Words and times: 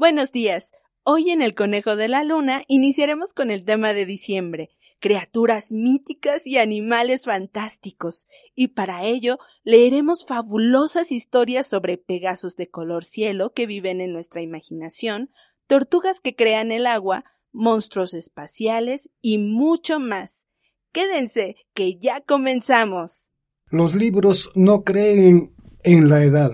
Buenos 0.00 0.32
días. 0.32 0.72
Hoy 1.02 1.28
en 1.28 1.42
el 1.42 1.54
Conejo 1.54 1.94
de 1.94 2.08
la 2.08 2.24
Luna 2.24 2.62
iniciaremos 2.68 3.34
con 3.34 3.50
el 3.50 3.66
tema 3.66 3.92
de 3.92 4.06
diciembre, 4.06 4.70
criaturas 4.98 5.72
míticas 5.72 6.46
y 6.46 6.56
animales 6.56 7.26
fantásticos, 7.26 8.26
y 8.54 8.68
para 8.68 9.04
ello 9.04 9.38
leeremos 9.62 10.24
fabulosas 10.24 11.12
historias 11.12 11.66
sobre 11.66 11.98
pegasos 11.98 12.56
de 12.56 12.70
color 12.70 13.04
cielo 13.04 13.52
que 13.52 13.66
viven 13.66 14.00
en 14.00 14.14
nuestra 14.14 14.40
imaginación, 14.40 15.28
tortugas 15.66 16.22
que 16.22 16.34
crean 16.34 16.72
el 16.72 16.86
agua, 16.86 17.26
monstruos 17.52 18.14
espaciales 18.14 19.10
y 19.20 19.36
mucho 19.36 20.00
más. 20.00 20.46
Quédense, 20.92 21.56
que 21.74 21.98
ya 21.98 22.22
comenzamos. 22.22 23.28
Los 23.66 23.94
libros 23.94 24.50
no 24.54 24.82
creen 24.82 25.52
en 25.82 26.08
la 26.08 26.22
edad. 26.22 26.52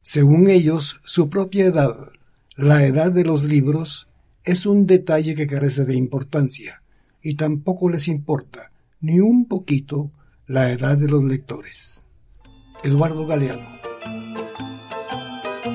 Según 0.00 0.48
ellos, 0.48 1.02
su 1.04 1.28
propia 1.28 1.66
edad, 1.66 1.94
la 2.58 2.84
edad 2.84 3.12
de 3.12 3.22
los 3.22 3.44
libros, 3.44 4.08
es 4.42 4.66
un 4.66 4.84
detalle 4.84 5.36
que 5.36 5.46
carece 5.46 5.84
de 5.84 5.94
importancia, 5.94 6.82
y 7.22 7.36
tampoco 7.36 7.88
les 7.88 8.08
importa, 8.08 8.72
ni 9.00 9.20
un 9.20 9.46
poquito, 9.46 10.10
la 10.48 10.72
edad 10.72 10.98
de 10.98 11.06
los 11.06 11.22
lectores. 11.22 12.04
Eduardo 12.82 13.28
Galeano. 13.28 13.78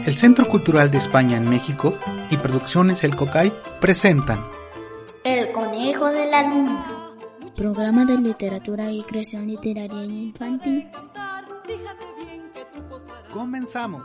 El 0.05 0.13
Centro 0.13 0.49
Cultural 0.49 0.91
de 0.91 0.97
España 0.97 1.37
en 1.37 1.49
México 1.49 1.97
y 2.29 2.35
Producciones 2.35 3.05
El 3.05 3.15
Cocay 3.15 3.53
presentan 3.79 4.43
El 5.23 5.53
Conejo 5.53 6.09
de 6.09 6.29
la 6.29 6.49
Luna. 6.49 6.85
Programa 7.55 8.03
de 8.03 8.17
literatura 8.17 8.91
y 8.91 9.03
creación 9.03 9.47
literaria 9.47 10.03
infantil. 10.03 10.89
Comenzamos. 13.31 14.03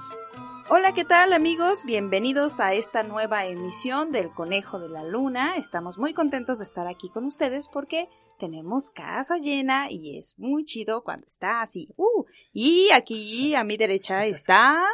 Hola, 0.70 0.92
¿qué 0.92 1.04
tal 1.04 1.32
amigos? 1.32 1.84
Bienvenidos 1.84 2.60
a 2.60 2.74
esta 2.74 3.02
nueva 3.02 3.46
emisión 3.46 4.12
del 4.12 4.30
Conejo 4.30 4.78
de 4.78 4.88
la 4.88 5.02
Luna. 5.02 5.56
Estamos 5.56 5.96
muy 5.96 6.12
contentos 6.12 6.58
de 6.58 6.64
estar 6.64 6.86
aquí 6.86 7.08
con 7.08 7.24
ustedes 7.24 7.68
porque 7.68 8.08
tenemos 8.38 8.90
casa 8.90 9.38
llena 9.38 9.90
y 9.90 10.18
es 10.18 10.38
muy 10.38 10.64
chido 10.64 11.02
cuando 11.02 11.26
está 11.26 11.62
así. 11.62 11.88
Uh, 11.96 12.24
y 12.52 12.90
aquí 12.92 13.54
a 13.54 13.64
mi 13.64 13.76
derecha 13.76 14.26
está 14.26 14.84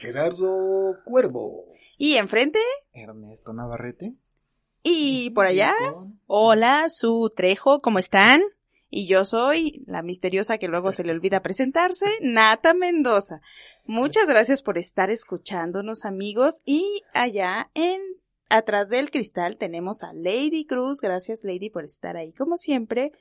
Gerardo 0.00 0.96
Cuervo. 1.04 1.66
y 1.98 2.14
enfrente 2.14 2.58
Ernesto 2.92 3.52
Navarrete. 3.52 4.14
y 4.82 5.30
por 5.30 5.44
allá. 5.46 5.74
Hola, 6.26 6.88
su 6.88 7.30
Trejo, 7.36 7.82
¿cómo 7.82 7.98
están? 7.98 8.42
Y 8.94 9.06
yo 9.06 9.24
soy 9.24 9.82
la 9.86 10.02
misteriosa 10.02 10.58
que 10.58 10.68
luego 10.68 10.92
se 10.92 11.02
le 11.02 11.12
olvida 11.12 11.40
presentarse, 11.40 12.04
Nata 12.20 12.74
Mendoza. 12.74 13.40
Muchas 13.86 14.26
gracias 14.28 14.62
por 14.62 14.76
estar 14.76 15.10
escuchándonos, 15.10 16.04
amigos. 16.04 16.60
Y 16.66 17.02
allá 17.14 17.70
en 17.72 18.02
atrás 18.50 18.90
del 18.90 19.10
cristal 19.10 19.56
tenemos 19.56 20.02
a 20.02 20.12
Lady 20.12 20.66
Cruz. 20.66 21.00
Gracias, 21.00 21.42
Lady, 21.42 21.70
por 21.70 21.86
estar 21.86 22.18
ahí 22.18 22.34
como 22.34 22.58
siempre. 22.58 23.12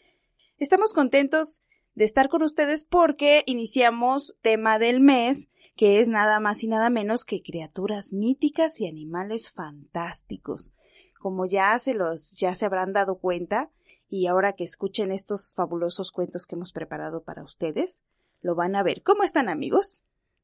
Estamos 0.57 0.93
contentos 0.93 1.61
de 1.95 2.03
estar 2.03 2.27
con 2.27 2.43
ustedes 2.43 2.83
porque 2.83 3.43
iniciamos 3.45 4.35
tema 4.41 4.77
del 4.77 4.99
mes, 4.99 5.47
que 5.77 6.01
es 6.01 6.09
nada 6.09 6.41
más 6.41 6.61
y 6.63 6.67
nada 6.67 6.89
menos 6.89 7.23
que 7.23 7.41
criaturas 7.41 8.11
míticas 8.11 8.81
y 8.81 8.87
animales 8.87 9.53
fantásticos. 9.53 10.73
Como 11.17 11.45
ya 11.45 11.79
se 11.79 11.93
los, 11.93 12.37
ya 12.37 12.55
se 12.55 12.65
habrán 12.65 12.91
dado 12.91 13.19
cuenta, 13.19 13.69
y 14.11 14.27
ahora 14.27 14.53
que 14.53 14.65
escuchen 14.65 15.13
estos 15.13 15.55
fabulosos 15.55 16.11
cuentos 16.11 16.45
que 16.45 16.55
hemos 16.55 16.73
preparado 16.73 17.23
para 17.23 17.43
ustedes, 17.43 18.01
lo 18.41 18.55
van 18.55 18.75
a 18.75 18.83
ver. 18.83 19.03
¿Cómo 19.03 19.23
están, 19.23 19.47
amigos? 19.47 20.01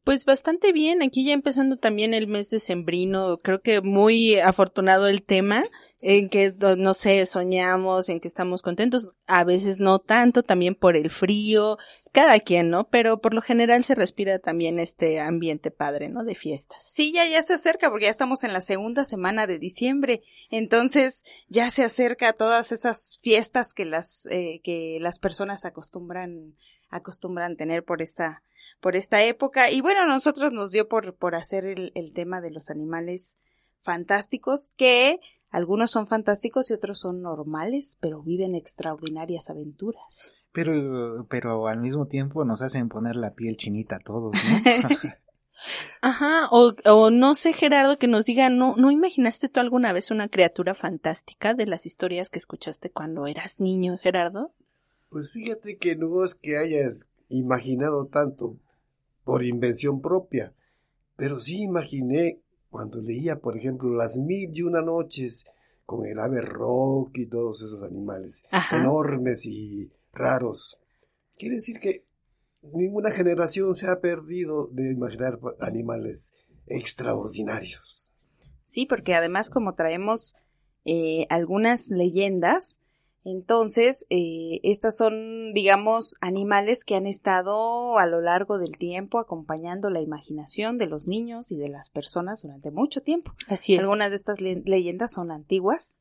Pues 0.07 0.23
bastante 0.23 0.71
bien, 0.71 1.03
aquí 1.03 1.25
ya 1.25 1.33
empezando 1.33 1.75
también 1.75 2.13
el 2.13 2.27
mes 2.27 2.49
de 2.49 2.61
sembrino, 2.61 3.39
creo 3.39 3.59
que 3.61 3.81
muy 3.81 4.39
afortunado 4.39 5.09
el 5.09 5.21
tema, 5.21 5.65
en 5.99 6.29
que, 6.29 6.55
no 6.77 6.93
sé, 6.93 7.25
soñamos, 7.25 8.07
en 8.07 8.21
que 8.21 8.29
estamos 8.29 8.61
contentos, 8.61 9.13
a 9.27 9.43
veces 9.43 9.81
no 9.81 9.99
tanto, 9.99 10.43
también 10.43 10.75
por 10.75 10.95
el 10.95 11.09
frío, 11.09 11.77
cada 12.13 12.39
quien, 12.39 12.69
¿no? 12.69 12.87
Pero 12.87 13.19
por 13.19 13.33
lo 13.33 13.41
general 13.41 13.83
se 13.83 13.95
respira 13.95 14.39
también 14.39 14.79
este 14.79 15.19
ambiente 15.19 15.71
padre, 15.71 16.07
¿no? 16.07 16.23
De 16.23 16.35
fiestas. 16.35 16.89
Sí, 16.89 17.11
ya, 17.11 17.27
ya 17.27 17.41
se 17.41 17.55
acerca 17.55 17.89
porque 17.89 18.05
ya 18.05 18.11
estamos 18.11 18.45
en 18.45 18.53
la 18.53 18.61
segunda 18.61 19.03
semana 19.03 19.45
de 19.45 19.59
diciembre. 19.59 20.21
Entonces, 20.49 21.25
ya 21.49 21.69
se 21.69 21.83
acerca 21.83 22.29
a 22.29 22.33
todas 22.33 22.71
esas 22.71 23.19
fiestas 23.21 23.73
que 23.73 23.83
las, 23.83 24.25
eh, 24.27 24.61
que 24.63 24.99
las 25.01 25.19
personas 25.19 25.65
acostumbran, 25.65 26.55
acostumbran 26.89 27.57
tener 27.57 27.83
por 27.83 28.01
esta, 28.01 28.43
por 28.79 28.95
esta 28.95 29.23
época. 29.23 29.71
Y 29.71 29.81
bueno, 29.81 30.01
a 30.01 30.07
nosotros 30.07 30.51
nos 30.51 30.71
dio 30.71 30.87
por, 30.87 31.15
por 31.15 31.35
hacer 31.35 31.65
el, 31.65 31.91
el 31.95 32.13
tema 32.13 32.41
de 32.41 32.51
los 32.51 32.69
animales 32.69 33.37
fantásticos 33.81 34.71
que 34.75 35.19
algunos 35.49 35.91
son 35.91 36.07
fantásticos 36.07 36.69
y 36.69 36.73
otros 36.73 36.99
son 36.99 37.21
normales, 37.21 37.97
pero 38.01 38.21
viven 38.21 38.55
extraordinarias 38.55 39.49
aventuras. 39.49 40.35
Pero, 40.51 41.25
pero 41.29 41.67
al 41.67 41.79
mismo 41.79 42.07
tiempo 42.07 42.43
nos 42.43 42.61
hacen 42.61 42.89
poner 42.89 43.15
la 43.15 43.33
piel 43.33 43.57
chinita 43.57 43.97
a 43.97 43.99
todos, 43.99 44.33
¿no? 44.33 44.97
Ajá, 46.01 46.47
o, 46.51 46.75
o 46.85 47.09
no 47.09 47.33
sé, 47.33 47.53
Gerardo, 47.53 47.97
que 47.97 48.07
nos 48.07 48.25
diga, 48.25 48.49
¿no, 48.49 48.75
¿no 48.75 48.91
imaginaste 48.91 49.49
tú 49.49 49.59
alguna 49.59 49.93
vez 49.93 50.11
una 50.11 50.27
criatura 50.29 50.75
fantástica 50.75 51.53
de 51.53 51.65
las 51.65 51.85
historias 51.85 52.29
que 52.29 52.39
escuchaste 52.39 52.91
cuando 52.91 53.25
eras 53.25 53.59
niño, 53.59 53.97
Gerardo? 53.97 54.51
Pues 55.09 55.31
fíjate 55.31 55.77
que 55.77 55.95
no 55.95 56.23
es 56.23 56.35
que 56.35 56.57
hayas 56.57 57.07
imaginado 57.29 58.07
tanto 58.07 58.57
por 59.23 59.43
invención 59.43 60.01
propia, 60.01 60.53
pero 61.15 61.39
sí 61.39 61.61
imaginé 61.61 62.39
cuando 62.69 63.01
leía, 63.01 63.39
por 63.39 63.57
ejemplo, 63.57 63.93
las 63.93 64.17
mil 64.17 64.51
y 64.53 64.61
una 64.61 64.81
noches 64.81 65.45
con 65.85 66.05
el 66.05 66.19
ave 66.19 66.41
rock 66.41 67.17
y 67.17 67.25
todos 67.27 67.61
esos 67.61 67.81
animales 67.83 68.43
Ajá. 68.51 68.77
enormes 68.77 69.45
y 69.45 69.89
raros. 70.13 70.77
Quiere 71.37 71.55
decir 71.55 71.79
que 71.79 72.03
ninguna 72.61 73.11
generación 73.11 73.73
se 73.73 73.87
ha 73.87 74.01
perdido 74.01 74.67
de 74.67 74.91
imaginar 74.91 75.39
animales 75.59 76.33
extraordinarios. 76.65 78.11
Sí, 78.67 78.85
porque 78.85 79.15
además 79.15 79.49
como 79.49 79.75
traemos 79.75 80.35
eh, 80.83 81.25
algunas 81.29 81.89
leyendas, 81.89 82.79
entonces 83.29 84.05
eh, 84.09 84.59
estas 84.63 84.95
son, 84.97 85.53
digamos, 85.53 86.15
animales 86.21 86.83
que 86.85 86.95
han 86.95 87.05
estado 87.07 87.97
a 87.99 88.05
lo 88.05 88.21
largo 88.21 88.57
del 88.57 88.77
tiempo 88.77 89.19
acompañando 89.19 89.89
la 89.89 90.01
imaginación 90.01 90.77
de 90.77 90.87
los 90.87 91.07
niños 91.07 91.51
y 91.51 91.57
de 91.57 91.69
las 91.69 91.89
personas 91.89 92.41
durante 92.43 92.71
mucho 92.71 93.01
tiempo. 93.01 93.33
Así 93.47 93.73
es. 93.73 93.79
Algunas 93.81 94.09
de 94.09 94.15
estas 94.15 94.39
le- 94.39 94.61
leyendas 94.65 95.11
son 95.13 95.31
antiguas, 95.31 95.95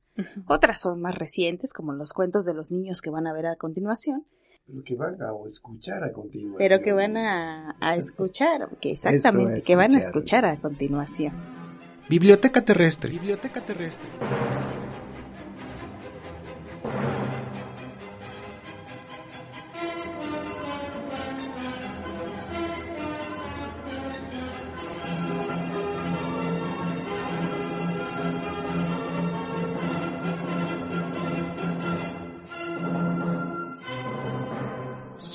otras 0.46 0.80
son 0.80 1.00
más 1.00 1.14
recientes, 1.16 1.72
como 1.72 1.92
los 1.92 2.12
cuentos 2.12 2.44
de 2.44 2.54
los 2.54 2.70
niños 2.70 3.02
que 3.02 3.10
van 3.10 3.26
a 3.26 3.32
ver 3.34 3.46
a 3.46 3.56
continuación, 3.56 4.24
Pero 4.66 4.82
que 4.84 4.94
van 4.96 5.14
a 5.20 5.30
escuchar 5.50 6.04
a 6.04 6.12
continuación. 6.12 6.58
pero 6.58 6.80
que 6.82 6.92
van 6.92 7.16
a, 7.16 7.76
a 7.80 7.96
escuchar, 7.96 8.68
que 8.80 8.92
exactamente, 8.92 9.60
que 9.66 9.76
van 9.76 9.94
a 9.94 9.98
escuchar. 9.98 10.44
escuchar 10.44 10.44
a 10.46 10.60
continuación. 10.60 11.32
Biblioteca 12.08 12.64
terrestre. 12.64 13.10
Biblioteca 13.10 13.60
terrestre. 13.64 14.08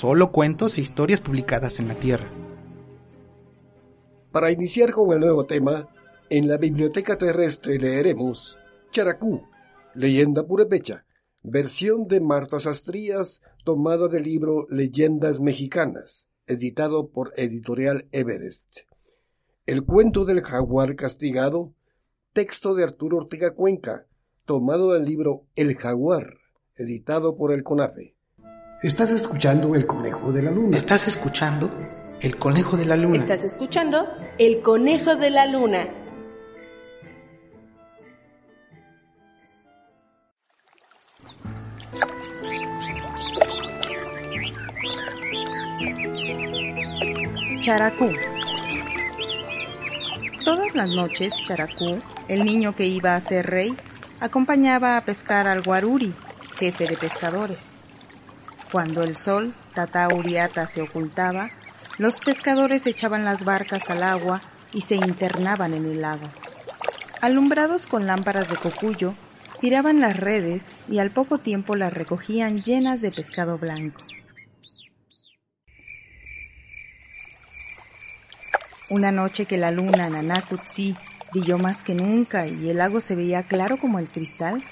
Solo 0.01 0.31
cuentos 0.31 0.79
e 0.79 0.81
historias 0.81 1.21
publicadas 1.21 1.79
en 1.79 1.87
la 1.87 1.93
Tierra. 1.93 2.27
Para 4.31 4.49
iniciar 4.49 4.93
con 4.93 5.13
el 5.13 5.19
nuevo 5.19 5.45
tema, 5.45 5.89
en 6.31 6.47
la 6.47 6.57
biblioteca 6.57 7.19
terrestre 7.19 7.77
leeremos 7.77 8.57
Characú, 8.89 9.43
leyenda 9.93 10.47
purépecha, 10.47 11.05
versión 11.43 12.07
de 12.07 12.19
Marta 12.19 12.59
Sastrías, 12.59 13.43
tomada 13.63 14.07
del 14.07 14.23
libro 14.23 14.65
Leyendas 14.71 15.39
Mexicanas, 15.39 16.27
editado 16.47 17.11
por 17.11 17.31
Editorial 17.37 18.07
Everest. 18.11 18.77
El 19.67 19.85
cuento 19.85 20.25
del 20.25 20.41
jaguar 20.41 20.95
castigado 20.95 21.75
texto 22.33 22.73
de 22.73 22.85
Arturo 22.85 23.17
Ortega 23.17 23.53
Cuenca, 23.53 24.07
tomado 24.45 24.93
del 24.93 25.05
libro 25.05 25.45
El 25.55 25.77
Jaguar, 25.77 26.37
editado 26.75 27.37
por 27.37 27.51
el 27.51 27.61
CONAFE. 27.61 28.15
Estás 28.83 29.11
escuchando 29.11 29.75
El 29.75 29.85
Conejo 29.85 30.31
de 30.31 30.41
la 30.41 30.49
Luna. 30.49 30.75
Estás 30.75 31.07
escuchando 31.07 31.69
El 32.19 32.37
Conejo 32.37 32.77
de 32.77 32.87
la 32.87 32.97
Luna. 32.97 33.15
Estás 33.15 33.43
escuchando 33.43 34.07
El 34.39 34.59
Conejo 34.61 35.15
de 35.15 35.29
la 35.29 35.45
Luna. 35.45 35.87
Characú. 47.59 48.09
Todas 50.43 50.73
las 50.73 50.89
noches, 50.89 51.31
Characú, 51.45 52.01
el 52.27 52.43
niño 52.43 52.75
que 52.75 52.87
iba 52.87 53.15
a 53.15 53.21
ser 53.21 53.45
rey, 53.45 53.77
acompañaba 54.19 54.97
a 54.97 55.05
pescar 55.05 55.45
al 55.45 55.61
Guaruri, 55.61 56.15
jefe 56.57 56.87
de 56.87 56.97
pescadores. 56.97 57.80
Cuando 58.71 59.03
el 59.03 59.17
sol, 59.17 59.53
Tata 59.73 60.07
Uriata, 60.07 60.65
se 60.65 60.81
ocultaba, 60.81 61.49
los 61.97 62.15
pescadores 62.15 62.87
echaban 62.87 63.25
las 63.25 63.43
barcas 63.43 63.89
al 63.89 64.01
agua 64.01 64.41
y 64.71 64.81
se 64.81 64.95
internaban 64.95 65.73
en 65.73 65.85
el 65.85 66.01
lago. 66.01 66.29
Alumbrados 67.19 67.85
con 67.85 68.07
lámparas 68.07 68.49
de 68.49 68.55
cocuyo, 68.55 69.13
tiraban 69.59 69.99
las 69.99 70.15
redes 70.15 70.75
y 70.87 70.99
al 70.99 71.11
poco 71.11 71.37
tiempo 71.37 71.75
las 71.75 71.91
recogían 71.91 72.63
llenas 72.63 73.01
de 73.01 73.11
pescado 73.11 73.57
blanco. 73.57 74.01
Una 78.89 79.11
noche 79.11 79.45
que 79.45 79.57
la 79.57 79.71
luna 79.71 80.09
Nanakutsi 80.09 80.95
brilló 81.31 81.57
más 81.57 81.83
que 81.83 81.93
nunca 81.93 82.47
y 82.47 82.69
el 82.69 82.77
lago 82.77 83.01
se 83.01 83.15
veía 83.15 83.43
claro 83.43 83.77
como 83.77 83.99
el 83.99 84.07
cristal, 84.07 84.63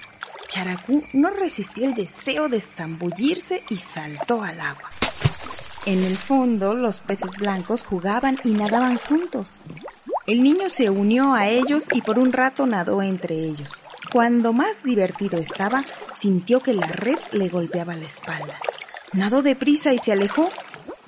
Characú 0.49 1.03
no 1.13 1.29
resistió 1.29 1.85
el 1.85 1.93
deseo 1.93 2.49
de 2.49 2.59
zambullirse 2.59 3.63
y 3.69 3.77
saltó 3.77 4.41
al 4.43 4.59
agua. 4.59 4.89
En 5.85 6.03
el 6.03 6.17
fondo, 6.17 6.73
los 6.73 6.99
peces 6.99 7.31
blancos 7.37 7.83
jugaban 7.83 8.37
y 8.43 8.51
nadaban 8.51 8.97
juntos. 8.97 9.51
El 10.25 10.43
niño 10.43 10.69
se 10.69 10.89
unió 10.89 11.33
a 11.35 11.47
ellos 11.47 11.85
y 11.93 12.01
por 12.01 12.19
un 12.19 12.33
rato 12.33 12.65
nadó 12.65 13.01
entre 13.01 13.35
ellos. 13.35 13.69
Cuando 14.11 14.51
más 14.51 14.83
divertido 14.83 15.39
estaba, 15.39 15.85
sintió 16.17 16.61
que 16.61 16.73
la 16.73 16.87
red 16.87 17.19
le 17.31 17.47
golpeaba 17.47 17.95
la 17.95 18.05
espalda. 18.05 18.59
Nadó 19.13 19.41
deprisa 19.43 19.93
y 19.93 19.99
se 19.99 20.11
alejó, 20.11 20.49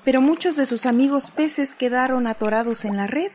pero 0.03 0.21
muchos 0.21 0.55
de 0.55 0.67
sus 0.67 0.85
amigos 0.85 1.31
peces 1.31 1.75
quedaron 1.75 2.27
atorados 2.27 2.85
en 2.85 2.95
la 2.95 3.07
red. 3.07 3.31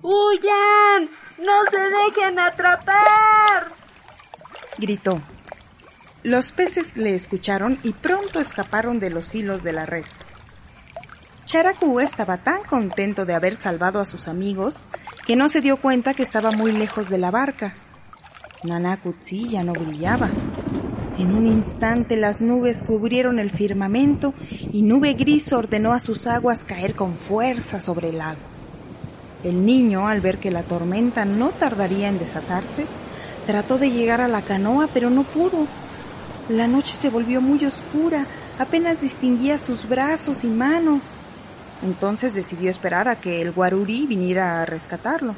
¡Huyan! 0.00 1.10
¡No 1.38 1.52
se 1.70 1.78
dejen 1.78 2.38
atrapar! 2.38 3.72
gritó. 4.78 5.20
Los 6.22 6.52
peces 6.52 6.94
le 6.96 7.14
escucharon 7.14 7.78
y 7.82 7.92
pronto 7.92 8.40
escaparon 8.40 9.00
de 9.00 9.08
los 9.08 9.34
hilos 9.34 9.62
de 9.62 9.72
la 9.72 9.86
red. 9.86 10.04
Characú 11.46 11.98
estaba 11.98 12.36
tan 12.36 12.62
contento 12.62 13.24
de 13.24 13.34
haber 13.34 13.56
salvado 13.56 14.00
a 14.00 14.04
sus 14.04 14.28
amigos 14.28 14.82
que 15.26 15.34
no 15.34 15.48
se 15.48 15.62
dio 15.62 15.78
cuenta 15.78 16.12
que 16.12 16.22
estaba 16.22 16.52
muy 16.52 16.72
lejos 16.72 17.08
de 17.08 17.16
la 17.16 17.30
barca. 17.30 17.74
Nanakutsi 18.64 19.48
ya 19.48 19.64
no 19.64 19.72
brillaba. 19.72 20.30
En 21.16 21.34
un 21.34 21.46
instante 21.46 22.18
las 22.18 22.42
nubes 22.42 22.82
cubrieron 22.82 23.38
el 23.38 23.50
firmamento 23.50 24.34
y 24.72 24.82
Nube 24.82 25.14
Gris 25.14 25.50
ordenó 25.52 25.94
a 25.94 26.00
sus 26.00 26.26
aguas 26.26 26.64
caer 26.64 26.94
con 26.94 27.16
fuerza 27.16 27.80
sobre 27.80 28.10
el 28.10 28.18
lago. 28.18 28.40
El 29.42 29.64
niño, 29.64 30.06
al 30.06 30.20
ver 30.20 30.36
que 30.36 30.50
la 30.50 30.64
tormenta 30.64 31.24
no 31.24 31.48
tardaría 31.48 32.08
en 32.08 32.18
desatarse, 32.18 32.84
trató 33.46 33.78
de 33.78 33.90
llegar 33.90 34.20
a 34.20 34.28
la 34.28 34.42
canoa, 34.42 34.88
pero 34.92 35.08
no 35.08 35.24
pudo. 35.24 35.66
La 36.50 36.66
noche 36.66 36.92
se 36.94 37.10
volvió 37.10 37.40
muy 37.40 37.64
oscura, 37.64 38.26
apenas 38.58 39.00
distinguía 39.00 39.56
sus 39.56 39.88
brazos 39.88 40.42
y 40.42 40.48
manos. 40.48 41.00
Entonces 41.80 42.34
decidió 42.34 42.72
esperar 42.72 43.06
a 43.06 43.20
que 43.20 43.40
el 43.40 43.52
guaruri 43.52 44.04
viniera 44.08 44.60
a 44.60 44.66
rescatarlo. 44.66 45.36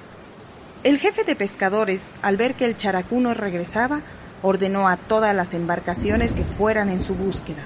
El 0.85 0.97
jefe 0.97 1.23
de 1.25 1.37
pescadores, 1.37 2.13
al 2.23 2.39
ver 2.39 2.55
que 2.55 2.65
el 2.65 2.79
characú 2.79 3.21
no 3.21 3.35
regresaba, 3.35 4.01
ordenó 4.41 4.89
a 4.89 4.97
todas 4.97 5.37
las 5.37 5.53
embarcaciones 5.53 6.33
que 6.33 6.45
fueran 6.45 6.89
en 6.89 7.03
su 7.03 7.15
búsqueda. 7.15 7.61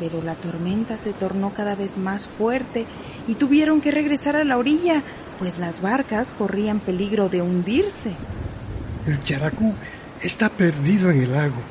Pero 0.00 0.20
la 0.20 0.34
tormenta 0.34 0.98
se 0.98 1.12
tornó 1.12 1.54
cada 1.54 1.76
vez 1.76 1.96
más 1.96 2.26
fuerte 2.26 2.84
y 3.28 3.34
tuvieron 3.34 3.80
que 3.80 3.92
regresar 3.92 4.34
a 4.34 4.42
la 4.42 4.58
orilla, 4.58 5.04
pues 5.38 5.60
las 5.60 5.82
barcas 5.82 6.32
corrían 6.36 6.80
peligro 6.80 7.28
de 7.28 7.42
hundirse. 7.42 8.16
El 9.06 9.20
characú 9.22 9.72
está 10.20 10.48
perdido 10.48 11.12
en 11.12 11.22
el 11.22 11.32
lago. 11.32 11.62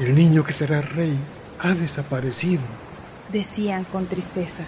El 0.00 0.14
niño 0.14 0.44
que 0.44 0.52
será 0.52 0.80
rey 0.80 1.18
ha 1.58 1.74
desaparecido, 1.74 2.62
decían 3.32 3.82
con 3.84 4.06
tristeza. 4.06 4.62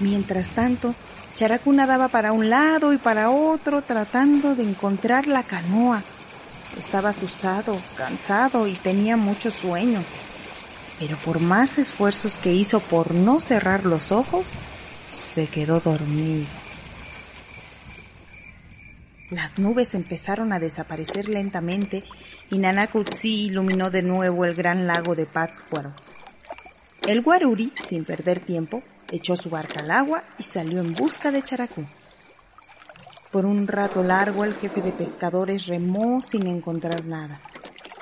Mientras 0.00 0.48
tanto, 0.48 0.94
Characú 1.36 1.72
nadaba 1.74 2.08
para 2.08 2.32
un 2.32 2.48
lado 2.48 2.94
y 2.94 2.96
para 2.96 3.30
otro 3.30 3.82
tratando 3.82 4.54
de 4.54 4.62
encontrar 4.62 5.26
la 5.26 5.42
canoa. 5.42 6.02
Estaba 6.78 7.10
asustado, 7.10 7.76
cansado 7.96 8.66
y 8.66 8.72
tenía 8.74 9.18
mucho 9.18 9.50
sueño. 9.50 10.02
Pero 10.98 11.18
por 11.18 11.40
más 11.40 11.78
esfuerzos 11.78 12.38
que 12.38 12.54
hizo 12.54 12.80
por 12.80 13.14
no 13.14 13.40
cerrar 13.40 13.84
los 13.84 14.10
ojos, 14.10 14.46
se 15.12 15.48
quedó 15.48 15.80
dormido. 15.80 16.59
Las 19.30 19.58
nubes 19.58 19.94
empezaron 19.94 20.52
a 20.52 20.58
desaparecer 20.58 21.28
lentamente 21.28 22.04
y 22.50 22.58
Nanakutsi 22.58 23.46
iluminó 23.46 23.90
de 23.90 24.02
nuevo 24.02 24.44
el 24.44 24.54
gran 24.54 24.86
lago 24.86 25.14
de 25.14 25.26
Pátzcuaro. 25.26 25.92
El 27.06 27.22
Guaruri, 27.22 27.72
sin 27.88 28.04
perder 28.04 28.40
tiempo, 28.40 28.82
echó 29.08 29.36
su 29.36 29.48
barca 29.48 29.80
al 29.80 29.90
agua 29.90 30.24
y 30.38 30.42
salió 30.42 30.80
en 30.80 30.94
busca 30.94 31.30
de 31.30 31.42
Characú. 31.42 31.86
Por 33.30 33.46
un 33.46 33.68
rato 33.68 34.02
largo 34.02 34.44
el 34.44 34.54
jefe 34.54 34.82
de 34.82 34.90
pescadores 34.90 35.66
remó 35.66 36.20
sin 36.22 36.48
encontrar 36.48 37.06
nada. 37.06 37.40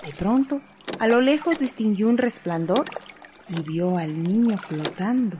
De 0.02 0.14
pronto, 0.14 0.62
a 0.98 1.06
lo 1.06 1.20
lejos 1.20 1.58
distinguió 1.58 2.08
un 2.08 2.16
resplandor 2.16 2.86
y 3.48 3.60
vio 3.60 3.98
al 3.98 4.22
niño 4.22 4.56
flotando. 4.56 5.36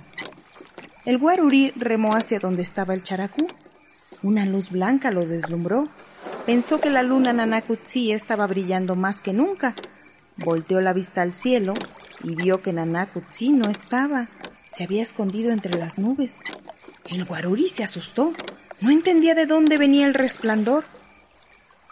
El 1.07 1.17
guarurí 1.17 1.73
remó 1.77 2.15
hacia 2.15 2.39
donde 2.39 2.63
estaba 2.63 2.93
el 2.93 3.03
characú. 3.03 3.47
Una 4.23 4.45
luz 4.47 4.71
blanca 4.71 5.11
lo 5.11 5.27
deslumbró. 5.27 5.89
Pensó 6.45 6.81
que 6.81 6.91
la 6.91 7.03
luna 7.03 7.33
Nanakutsi 7.33 8.13
estaba 8.13 8.47
brillando 8.47 8.97
más 8.97 9.21
que 9.21 9.33
nunca. 9.33 9.75
Volteó 10.37 10.81
la 10.81 10.93
vista 10.93 11.23
al 11.23 11.33
cielo 11.33 11.75
y 12.25 12.35
vio 12.35 12.61
que 12.63 12.73
Nanakutsi 12.73 13.51
no 13.51 13.71
estaba. 13.71 14.29
Se 14.69 14.85
había 14.85 15.03
escondido 15.03 15.53
entre 15.53 15.79
las 15.79 15.99
nubes. 15.99 16.39
El 17.05 17.25
guaruri 17.25 17.69
se 17.69 17.85
asustó. 17.85 18.33
No 18.81 18.91
entendía 18.91 19.35
de 19.35 19.47
dónde 19.47 19.79
venía 19.79 20.07
el 20.07 20.15
resplandor. 20.15 20.85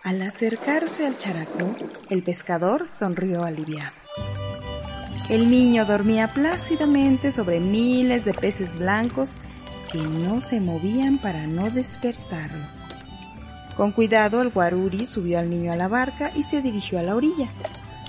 Al 0.02 0.22
acercarse 0.22 1.06
al 1.06 1.18
characú, 1.18 1.74
el 2.10 2.22
pescador 2.22 2.88
sonrió 2.88 3.44
aliviado. 3.44 3.96
El 5.28 5.50
niño 5.50 5.84
dormía 5.84 6.28
plácidamente 6.32 7.32
sobre 7.32 7.58
miles 7.58 8.24
de 8.24 8.32
peces 8.32 8.78
blancos 8.78 9.30
que 9.96 10.02
no 10.02 10.42
se 10.42 10.60
movían 10.60 11.16
para 11.16 11.46
no 11.46 11.70
despertarlo. 11.70 12.66
Con 13.78 13.92
cuidado 13.92 14.42
el 14.42 14.50
guaruri 14.50 15.06
subió 15.06 15.38
al 15.38 15.48
niño 15.48 15.72
a 15.72 15.76
la 15.76 15.88
barca 15.88 16.30
y 16.34 16.42
se 16.42 16.60
dirigió 16.60 16.98
a 16.98 17.02
la 17.02 17.16
orilla. 17.16 17.48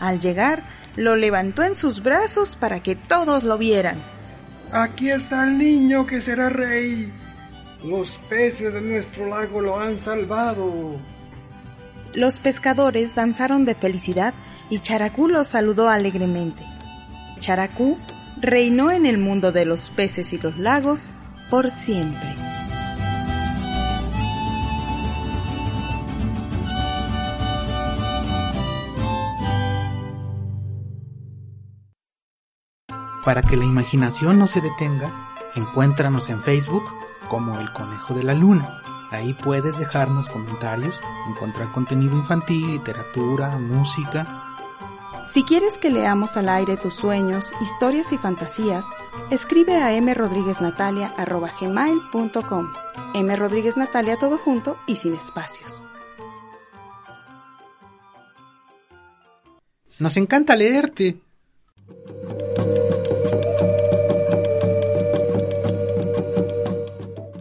Al 0.02 0.20
llegar, 0.20 0.64
lo 0.98 1.16
levantó 1.16 1.64
en 1.64 1.78
sus 1.78 2.04
brazos 2.04 2.58
para 2.58 2.82
que 2.84 2.96
todos 2.96 3.46
lo 3.46 3.58
vieran. 3.58 3.98
Aquí 4.74 5.12
está 5.12 5.46
el 5.46 5.58
niño 5.58 6.06
que 6.06 6.20
será 6.20 6.50
rey. 6.50 7.10
Los 7.86 8.20
peces 8.30 8.74
de 8.74 8.82
nuestro 8.82 9.28
lago 9.28 9.62
lo 9.62 9.80
han 9.80 9.98
salvado. 9.98 10.98
Los 12.14 12.40
pescadores 12.40 13.16
danzaron 13.16 13.64
de 13.64 13.76
felicidad 13.76 14.34
y 14.70 14.80
Characú 14.80 15.30
los 15.30 15.48
saludó 15.48 15.88
alegremente. 15.88 16.64
Characú 17.40 17.98
reinó 18.42 18.92
en 18.92 19.06
el 19.06 19.18
mundo 19.18 19.54
de 19.54 19.64
los 19.64 19.90
peces 19.90 20.34
y 20.34 20.38
los 20.38 20.58
lagos 20.58 21.08
por 21.50 21.70
siempre. 21.72 22.36
Para 33.24 33.42
que 33.42 33.58
la 33.58 33.66
imaginación 33.66 34.40
no 34.40 34.48
se 34.48 34.62
detenga, 34.62 35.12
encuéntranos 35.56 36.30
en 36.30 36.42
Facebook 36.42 36.84
como 37.28 37.60
El 37.60 37.74
Conejo 37.74 38.14
de 38.14 38.24
la 38.24 38.34
Luna. 38.34 38.82
Ahí 39.12 39.34
puedes 39.34 39.78
dejarnos 39.78 40.30
comentarios, 40.30 40.96
encontrar 41.30 41.72
contenido 41.72 42.16
infantil, 42.16 42.72
literatura, 42.72 43.58
música. 43.58 44.57
Si 45.34 45.44
quieres 45.44 45.78
que 45.78 45.90
leamos 45.90 46.38
al 46.38 46.48
aire 46.50 46.78
tus 46.78 46.96
sueños, 46.96 47.52
historias 47.62 48.14
y 48.14 48.18
fantasías, 48.18 48.86
escribe 49.30 49.76
a 49.76 50.02
mrodrigueznatalia.com. 50.02 52.74
M. 53.14 53.36
Rodríguez 53.36 53.76
Natalia 53.78 54.18
todo 54.18 54.38
junto 54.38 54.78
y 54.88 54.96
sin 54.96 55.14
espacios. 55.14 55.84
Nos 60.00 60.16
encanta 60.18 60.56
leerte. 60.56 61.20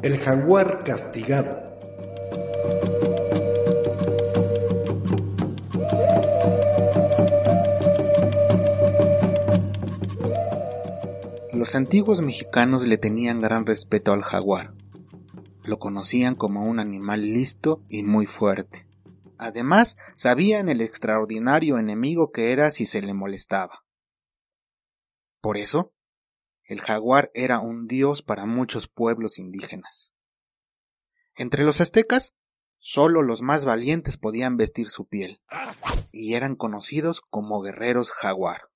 El 0.02 0.18
jaguar 0.18 0.84
castigado. 0.84 1.65
Los 11.66 11.74
antiguos 11.74 12.20
mexicanos 12.20 12.86
le 12.86 12.96
tenían 12.96 13.40
gran 13.40 13.66
respeto 13.66 14.12
al 14.12 14.22
jaguar. 14.22 14.72
Lo 15.64 15.80
conocían 15.80 16.36
como 16.36 16.64
un 16.64 16.78
animal 16.78 17.32
listo 17.32 17.82
y 17.88 18.04
muy 18.04 18.26
fuerte. 18.26 18.86
Además, 19.36 19.96
sabían 20.14 20.68
el 20.68 20.80
extraordinario 20.80 21.78
enemigo 21.78 22.30
que 22.30 22.52
era 22.52 22.70
si 22.70 22.86
se 22.86 23.02
le 23.02 23.14
molestaba. 23.14 23.84
Por 25.40 25.56
eso, 25.56 25.92
el 26.62 26.80
jaguar 26.80 27.32
era 27.34 27.58
un 27.58 27.88
dios 27.88 28.22
para 28.22 28.46
muchos 28.46 28.86
pueblos 28.86 29.36
indígenas. 29.40 30.14
Entre 31.34 31.64
los 31.64 31.80
aztecas, 31.80 32.36
solo 32.78 33.22
los 33.22 33.42
más 33.42 33.64
valientes 33.64 34.18
podían 34.18 34.56
vestir 34.56 34.86
su 34.86 35.08
piel, 35.08 35.42
y 36.12 36.34
eran 36.34 36.54
conocidos 36.54 37.22
como 37.28 37.60
guerreros 37.60 38.12
jaguar. 38.12 38.70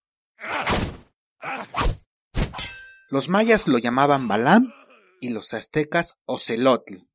Los 3.10 3.28
mayas 3.28 3.66
lo 3.66 3.78
llamaban 3.78 4.28
Balam 4.28 4.72
y 5.20 5.30
los 5.30 5.52
aztecas 5.52 6.16
Ocelotl. 6.26 7.08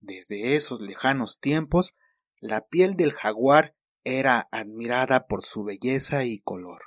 Desde 0.00 0.54
esos 0.54 0.82
lejanos 0.82 1.40
tiempos, 1.40 1.94
la 2.40 2.60
piel 2.60 2.94
del 2.94 3.14
jaguar 3.14 3.74
era 4.04 4.48
admirada 4.52 5.28
por 5.28 5.42
su 5.44 5.64
belleza 5.64 6.24
y 6.24 6.40
color. 6.40 6.82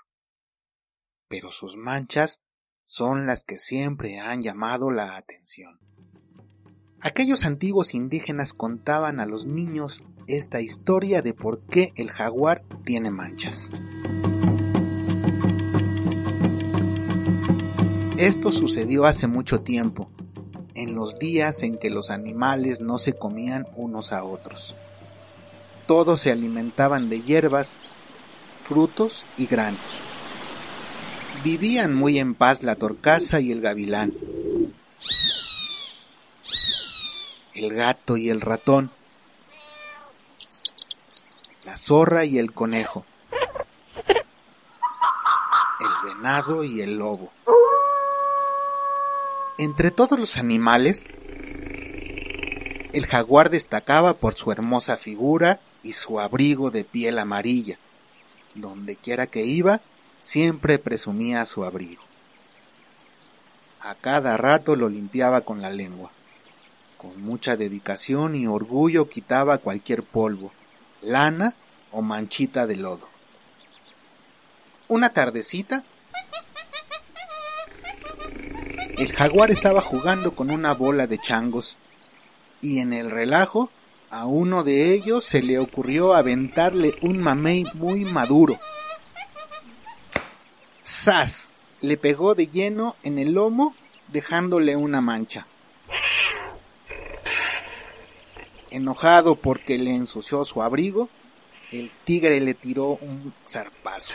Pero 1.27 1.51
sus 1.51 1.75
manchas 1.75 2.43
son 2.83 3.25
las 3.25 3.43
que 3.43 3.57
siempre 3.57 4.19
han 4.19 4.43
llamado 4.43 4.91
la 4.91 5.17
atención. 5.17 5.79
Aquellos 7.01 7.43
antiguos 7.43 7.95
indígenas 7.95 8.53
contaban 8.53 9.19
a 9.19 9.25
los 9.25 9.47
niños 9.47 10.03
esta 10.27 10.61
historia 10.61 11.23
de 11.23 11.33
por 11.33 11.65
qué 11.65 11.91
el 11.95 12.11
jaguar 12.11 12.63
tiene 12.85 13.09
manchas. 13.09 13.71
Esto 18.19 18.51
sucedió 18.51 19.05
hace 19.05 19.27
mucho 19.27 19.61
tiempo, 19.61 20.09
en 20.75 20.93
los 20.93 21.17
días 21.19 21.63
en 21.63 21.77
que 21.77 21.89
los 21.89 22.09
animales 22.09 22.81
no 22.81 22.99
se 22.99 23.13
comían 23.13 23.65
unos 23.77 24.11
a 24.11 24.25
otros. 24.25 24.75
Todos 25.87 26.19
se 26.19 26.29
alimentaban 26.29 27.07
de 27.07 27.21
hierbas, 27.21 27.77
frutos 28.65 29.25
y 29.37 29.45
granos. 29.45 29.79
Vivían 31.45 31.95
muy 31.95 32.19
en 32.19 32.35
paz 32.35 32.61
la 32.61 32.75
torcaza 32.75 33.39
y 33.39 33.53
el 33.53 33.61
gavilán, 33.61 34.13
el 37.53 37.73
gato 37.73 38.17
y 38.17 38.29
el 38.29 38.41
ratón, 38.41 38.91
la 41.63 41.77
zorra 41.77 42.25
y 42.25 42.37
el 42.37 42.51
conejo, 42.51 43.05
el 45.79 46.15
venado 46.15 46.65
y 46.65 46.81
el 46.81 46.97
lobo. 46.97 47.31
Entre 49.59 49.91
todos 49.91 50.17
los 50.17 50.37
animales, 50.37 51.03
el 52.93 53.05
jaguar 53.05 53.49
destacaba 53.49 54.13
por 54.13 54.35
su 54.35 54.53
hermosa 54.53 54.95
figura 54.95 55.59
y 55.83 55.91
su 55.91 56.21
abrigo 56.21 56.71
de 56.71 56.85
piel 56.85 57.19
amarilla. 57.19 57.77
Donde 58.55 58.95
quiera 58.95 59.27
que 59.27 59.43
iba, 59.43 59.81
siempre 60.21 60.79
presumía 60.79 61.45
su 61.45 61.65
abrigo. 61.65 62.01
A 63.81 63.95
cada 63.95 64.37
rato 64.37 64.77
lo 64.77 64.87
limpiaba 64.87 65.41
con 65.41 65.61
la 65.61 65.71
lengua. 65.71 66.09
Con 66.95 67.21
mucha 67.21 67.57
dedicación 67.57 68.35
y 68.35 68.47
orgullo 68.47 69.09
quitaba 69.09 69.57
cualquier 69.57 70.03
polvo, 70.03 70.53
lana 71.01 71.53
o 71.91 72.01
manchita 72.01 72.65
de 72.65 72.77
lodo. 72.77 73.09
Una 74.87 75.09
tardecita, 75.09 75.83
el 78.99 79.13
jaguar 79.13 79.49
estaba 79.49 79.79
jugando 79.79 80.35
con 80.35 80.51
una 80.51 80.73
bola 80.73 81.07
de 81.07 81.19
changos 81.19 81.77
y 82.61 82.79
en 82.79 82.91
el 82.91 83.09
relajo 83.09 83.71
a 84.09 84.25
uno 84.25 84.65
de 84.65 84.93
ellos 84.93 85.23
se 85.23 85.41
le 85.41 85.57
ocurrió 85.57 86.13
aventarle 86.13 86.97
un 87.01 87.21
mamey 87.21 87.63
muy 87.75 88.03
maduro. 88.03 88.59
¡Sas! 90.81 91.53
Le 91.79 91.95
pegó 91.95 92.35
de 92.35 92.47
lleno 92.47 92.97
en 93.01 93.19
el 93.19 93.31
lomo 93.31 93.73
dejándole 94.09 94.75
una 94.75 94.99
mancha. 94.99 95.47
Enojado 98.69 99.35
porque 99.35 99.77
le 99.77 99.95
ensució 99.95 100.43
su 100.43 100.61
abrigo, 100.61 101.07
el 101.71 101.89
tigre 102.03 102.41
le 102.41 102.53
tiró 102.53 102.97
un 103.01 103.33
zarpazo. 103.47 104.13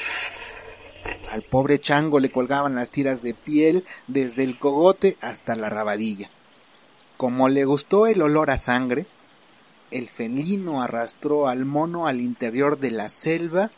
Al 1.31 1.43
pobre 1.43 1.81
chango 1.81 2.21
le 2.21 2.31
colgaban 2.31 2.75
las 2.75 2.91
tiras 2.91 3.23
de 3.23 3.35
piel 3.35 3.85
desde 4.07 4.45
el 4.45 4.59
cogote 4.59 5.17
hasta 5.21 5.57
la 5.57 5.69
rabadilla. 5.69 6.31
Como 7.17 7.49
le 7.49 7.65
gustó 7.65 8.07
el 8.07 8.23
olor 8.23 8.51
a 8.51 8.59
sangre, 8.59 9.07
el 9.91 10.09
felino 10.09 10.83
arrastró 10.83 11.49
al 11.49 11.65
mono 11.65 12.07
al 12.07 12.21
interior 12.21 12.79
de 12.79 12.91
la 12.91 13.09
selva 13.09 13.71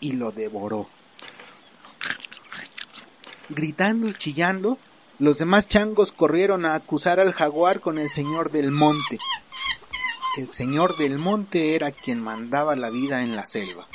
y 0.00 0.12
lo 0.12 0.32
devoró. 0.32 0.88
Gritando 3.48 4.08
y 4.08 4.14
chillando, 4.14 4.78
los 5.18 5.38
demás 5.38 5.68
changos 5.68 6.12
corrieron 6.12 6.64
a 6.64 6.74
acusar 6.74 7.18
al 7.20 7.32
jaguar 7.32 7.80
con 7.80 7.98
el 7.98 8.10
señor 8.10 8.50
del 8.50 8.70
monte. 8.70 9.18
El 10.36 10.48
señor 10.48 10.96
del 10.96 11.18
monte 11.18 11.74
era 11.74 11.90
quien 11.90 12.20
mandaba 12.20 12.76
la 12.76 12.90
vida 12.90 13.22
en 13.22 13.34
la 13.34 13.46
selva. 13.46 13.88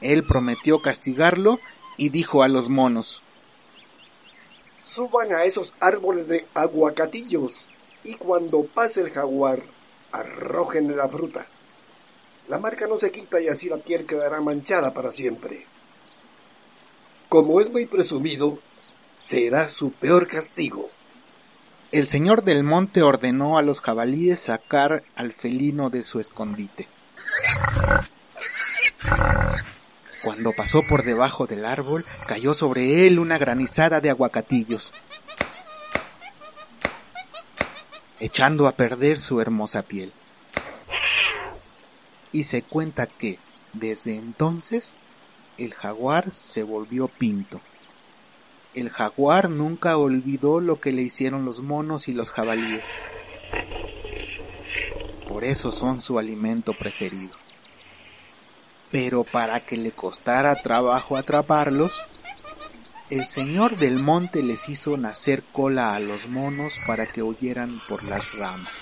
Él 0.00 0.24
prometió 0.24 0.80
castigarlo 0.80 1.58
y 1.96 2.10
dijo 2.10 2.42
a 2.42 2.48
los 2.48 2.68
monos, 2.68 3.22
Suban 4.82 5.32
a 5.32 5.44
esos 5.44 5.74
árboles 5.80 6.28
de 6.28 6.46
aguacatillos 6.54 7.68
y 8.04 8.14
cuando 8.14 8.64
pase 8.66 9.00
el 9.00 9.10
jaguar, 9.10 9.62
arrojenle 10.12 10.94
la 10.94 11.08
fruta. 11.08 11.48
La 12.48 12.58
marca 12.58 12.86
no 12.86 12.98
se 12.98 13.10
quita 13.10 13.40
y 13.40 13.48
así 13.48 13.68
la 13.68 13.78
piel 13.78 14.06
quedará 14.06 14.40
manchada 14.40 14.94
para 14.94 15.10
siempre. 15.10 15.66
Como 17.28 17.60
es 17.60 17.70
muy 17.70 17.86
presumido, 17.86 18.60
será 19.18 19.68
su 19.68 19.90
peor 19.90 20.28
castigo. 20.28 20.88
El 21.90 22.06
señor 22.06 22.44
del 22.44 22.62
monte 22.62 23.02
ordenó 23.02 23.58
a 23.58 23.62
los 23.62 23.80
jabalíes 23.80 24.38
sacar 24.38 25.02
al 25.16 25.32
felino 25.32 25.90
de 25.90 26.04
su 26.04 26.20
escondite. 26.20 26.88
Cuando 30.26 30.50
pasó 30.50 30.82
por 30.82 31.04
debajo 31.04 31.46
del 31.46 31.64
árbol, 31.64 32.04
cayó 32.26 32.54
sobre 32.54 33.06
él 33.06 33.20
una 33.20 33.38
granizada 33.38 34.00
de 34.00 34.10
aguacatillos, 34.10 34.92
echando 38.18 38.66
a 38.66 38.72
perder 38.72 39.20
su 39.20 39.40
hermosa 39.40 39.82
piel. 39.82 40.12
Y 42.32 42.42
se 42.42 42.62
cuenta 42.62 43.06
que, 43.06 43.38
desde 43.72 44.16
entonces, 44.16 44.96
el 45.58 45.74
jaguar 45.74 46.32
se 46.32 46.64
volvió 46.64 47.06
pinto. 47.06 47.60
El 48.74 48.90
jaguar 48.90 49.48
nunca 49.48 49.96
olvidó 49.96 50.58
lo 50.58 50.80
que 50.80 50.90
le 50.90 51.02
hicieron 51.02 51.44
los 51.44 51.60
monos 51.60 52.08
y 52.08 52.12
los 52.12 52.32
jabalíes. 52.32 52.88
Por 55.28 55.44
eso 55.44 55.70
son 55.70 56.00
su 56.00 56.18
alimento 56.18 56.72
preferido 56.76 57.45
pero 58.90 59.24
para 59.24 59.64
que 59.64 59.76
le 59.76 59.92
costara 59.92 60.62
trabajo 60.62 61.16
atraparlos, 61.16 61.92
el 63.10 63.26
señor 63.26 63.76
del 63.76 63.98
monte 63.98 64.42
les 64.42 64.68
hizo 64.68 64.96
nacer 64.96 65.44
cola 65.52 65.94
a 65.94 66.00
los 66.00 66.28
monos 66.28 66.74
para 66.86 67.06
que 67.06 67.22
huyeran 67.22 67.78
por 67.88 68.02
las 68.02 68.34
ramas. 68.34 68.72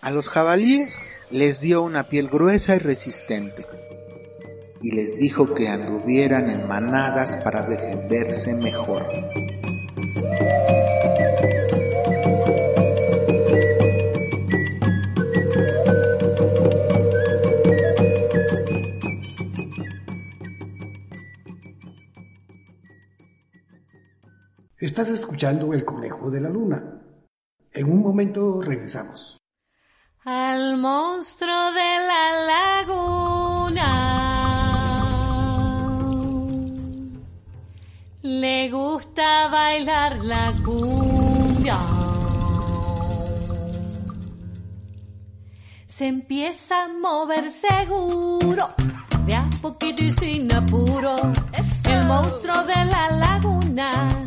A 0.00 0.10
los 0.10 0.28
jabalíes 0.28 0.98
les 1.30 1.60
dio 1.60 1.82
una 1.82 2.04
piel 2.04 2.28
gruesa 2.28 2.76
y 2.76 2.78
resistente, 2.78 3.66
y 4.80 4.92
les 4.92 5.18
dijo 5.18 5.52
que 5.52 5.68
anduvieran 5.68 6.48
en 6.48 6.66
manadas 6.66 7.36
para 7.44 7.64
defenderse 7.64 8.54
mejor. 8.54 9.06
Estás 24.98 25.14
escuchando 25.14 25.72
El 25.72 25.84
Conejo 25.84 26.28
de 26.28 26.40
la 26.40 26.48
Luna. 26.48 26.82
En 27.70 27.88
un 27.88 28.02
momento 28.02 28.60
regresamos. 28.60 29.38
Al 30.24 30.76
monstruo 30.76 31.70
de 31.70 31.98
la 32.10 32.32
laguna 32.82 33.94
le 38.22 38.68
gusta 38.70 39.46
bailar 39.46 40.18
la 40.24 40.52
cumbia. 40.64 41.78
Se 45.86 46.08
empieza 46.08 46.86
a 46.86 46.88
mover 46.88 47.52
seguro, 47.52 48.74
de 49.26 49.36
a 49.36 49.48
poquito 49.62 50.02
y 50.02 50.10
sin 50.10 50.52
apuro. 50.52 51.14
El 51.84 52.04
monstruo 52.04 52.64
de 52.64 52.84
la 52.84 53.10
laguna 53.12 54.26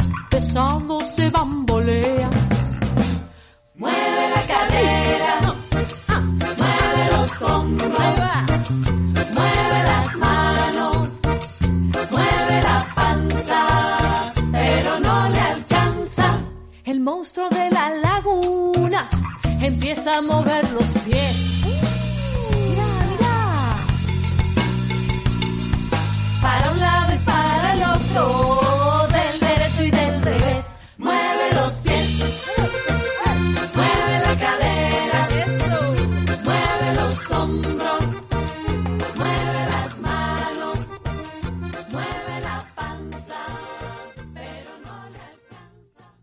pesado 0.51 0.99
se 0.99 1.29
bambolea. 1.29 2.29
Mueve 3.75 4.29
la 4.35 4.47
cadera, 4.47 5.50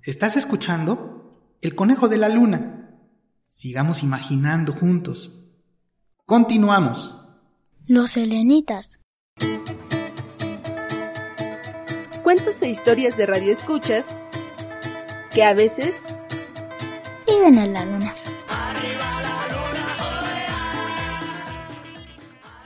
¿Estás 0.09 0.39
escuchando? 0.39 1.39
El 1.61 1.75
conejo 1.75 2.09
de 2.09 2.17
la 2.17 2.31
luna. 2.31 2.99
Sigamos 3.47 4.03
imaginando 4.03 4.73
juntos. 4.73 5.39
Continuamos. 6.25 7.15
Los 7.87 8.13
selenitas. 8.13 9.01
Cuentos 12.23 12.63
e 12.63 12.71
historias 12.71 13.19
de 13.19 13.27
radio 13.27 13.53
escuchas 13.53 14.07
que 15.31 15.45
a 15.45 15.53
veces 15.53 16.03
Viven 17.27 17.59
en 17.59 17.75
la 17.75 17.85
luna. 17.85 18.15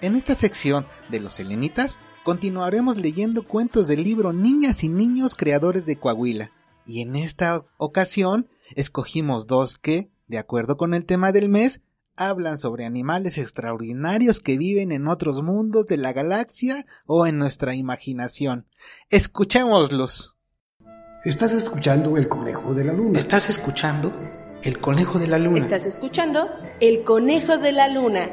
En 0.00 0.14
esta 0.14 0.36
sección 0.36 0.86
de 1.08 1.18
los 1.18 1.32
selenitas 1.32 1.98
continuaremos 2.22 2.98
leyendo 2.98 3.42
cuentos 3.42 3.88
del 3.88 4.04
libro 4.04 4.32
Niñas 4.32 4.84
y 4.84 4.88
Niños 4.88 5.34
Creadores 5.34 5.86
de 5.86 5.96
Coahuila. 5.96 6.52
Y 6.86 7.02
en 7.02 7.16
esta 7.16 7.64
ocasión 7.76 8.48
escogimos 8.74 9.46
dos 9.46 9.78
que, 9.78 10.10
de 10.26 10.38
acuerdo 10.38 10.76
con 10.76 10.94
el 10.94 11.04
tema 11.04 11.32
del 11.32 11.48
mes, 11.48 11.80
hablan 12.16 12.58
sobre 12.58 12.84
animales 12.84 13.38
extraordinarios 13.38 14.40
que 14.40 14.58
viven 14.58 14.92
en 14.92 15.08
otros 15.08 15.42
mundos 15.42 15.86
de 15.86 15.96
la 15.96 16.12
galaxia 16.12 16.86
o 17.06 17.26
en 17.26 17.38
nuestra 17.38 17.74
imaginación. 17.74 18.66
Escuchémoslos. 19.10 20.36
Estás 21.24 21.52
escuchando 21.52 22.16
El 22.16 22.28
Conejo 22.28 22.74
de 22.74 22.84
la 22.84 22.92
Luna. 22.92 23.18
¿Estás 23.18 23.48
escuchando? 23.48 24.12
El 24.62 24.78
conejo 24.78 25.18
de 25.18 25.26
la 25.26 25.38
luna. 25.38 25.58
estás 25.58 25.86
escuchando 25.86 26.48
El 26.80 27.02
Conejo 27.02 27.58
de 27.58 27.72
la 27.72 27.88
Luna. 27.88 28.30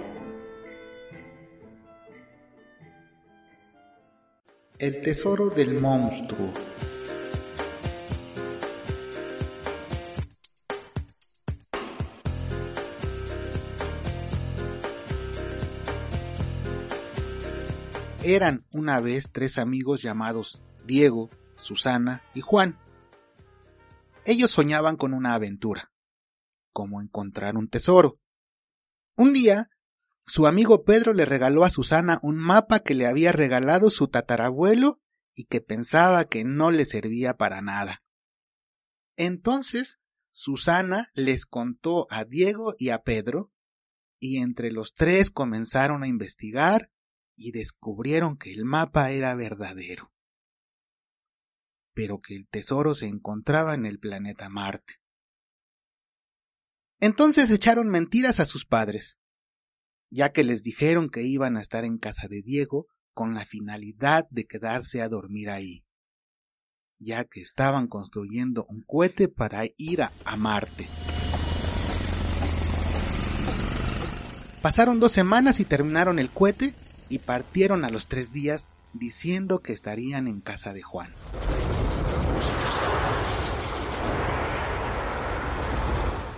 El 4.77 5.01
tesoro 5.01 5.49
del 5.49 5.79
monstruo. 5.79 6.53
Eran 18.23 18.59
una 18.73 18.99
vez 18.99 19.31
tres 19.31 19.57
amigos 19.57 20.01
llamados 20.01 20.61
Diego, 20.85 21.29
Susana 21.55 22.21
y 22.35 22.41
Juan. 22.41 22.77
Ellos 24.25 24.51
soñaban 24.51 24.97
con 24.97 25.13
una 25.13 25.35
aventura, 25.35 25.93
como 26.73 27.01
encontrar 27.01 27.55
un 27.55 27.69
tesoro. 27.69 28.19
Un 29.15 29.31
día, 29.31 29.69
su 30.27 30.47
amigo 30.47 30.83
Pedro 30.83 31.13
le 31.13 31.23
regaló 31.23 31.63
a 31.63 31.69
Susana 31.69 32.19
un 32.21 32.35
mapa 32.35 32.81
que 32.81 32.93
le 32.93 33.07
había 33.07 33.31
regalado 33.31 33.89
su 33.89 34.09
tatarabuelo 34.09 34.99
y 35.33 35.45
que 35.45 35.61
pensaba 35.61 36.25
que 36.25 36.43
no 36.43 36.71
le 36.71 36.83
servía 36.83 37.35
para 37.37 37.61
nada. 37.61 38.03
Entonces, 39.15 40.01
Susana 40.29 41.09
les 41.13 41.45
contó 41.45 42.05
a 42.09 42.25
Diego 42.25 42.75
y 42.77 42.89
a 42.89 43.01
Pedro, 43.01 43.53
y 44.19 44.39
entre 44.39 44.71
los 44.71 44.93
tres 44.93 45.31
comenzaron 45.31 46.03
a 46.03 46.07
investigar 46.07 46.91
y 47.39 47.51
descubrieron 47.51 48.37
que 48.37 48.51
el 48.51 48.65
mapa 48.65 49.11
era 49.11 49.33
verdadero, 49.33 50.11
pero 51.93 52.19
que 52.19 52.35
el 52.35 52.47
tesoro 52.47 52.95
se 52.95 53.07
encontraba 53.07 53.73
en 53.73 53.85
el 53.85 53.97
planeta 53.97 54.49
Marte. 54.49 54.95
Entonces 56.99 57.49
echaron 57.49 57.87
mentiras 57.87 58.41
a 58.41 58.45
sus 58.45 58.65
padres, 58.65 59.17
ya 60.11 60.31
que 60.31 60.43
les 60.43 60.63
dijeron 60.63 61.09
que 61.09 61.23
iban 61.23 61.55
a 61.55 61.61
estar 61.61 61.85
en 61.85 61.97
casa 61.97 62.27
de 62.27 62.41
Diego 62.41 62.87
con 63.13 63.33
la 63.33 63.45
finalidad 63.45 64.27
de 64.29 64.45
quedarse 64.45 65.01
a 65.01 65.07
dormir 65.07 65.49
ahí, 65.49 65.85
ya 66.99 67.23
que 67.23 67.39
estaban 67.39 67.87
construyendo 67.87 68.65
un 68.67 68.83
cohete 68.85 69.29
para 69.29 69.63
ir 69.77 70.01
a, 70.01 70.11
a 70.25 70.35
Marte. 70.35 70.89
Pasaron 74.61 74.99
dos 74.99 75.13
semanas 75.13 75.61
y 75.61 75.65
terminaron 75.65 76.19
el 76.19 76.29
cohete 76.31 76.75
y 77.09 77.19
partieron 77.19 77.83
a 77.83 77.89
los 77.89 78.07
tres 78.07 78.31
días 78.31 78.75
diciendo 78.93 79.59
que 79.59 79.73
estarían 79.73 80.27
en 80.27 80.41
casa 80.41 80.73
de 80.73 80.81
Juan. 80.81 81.13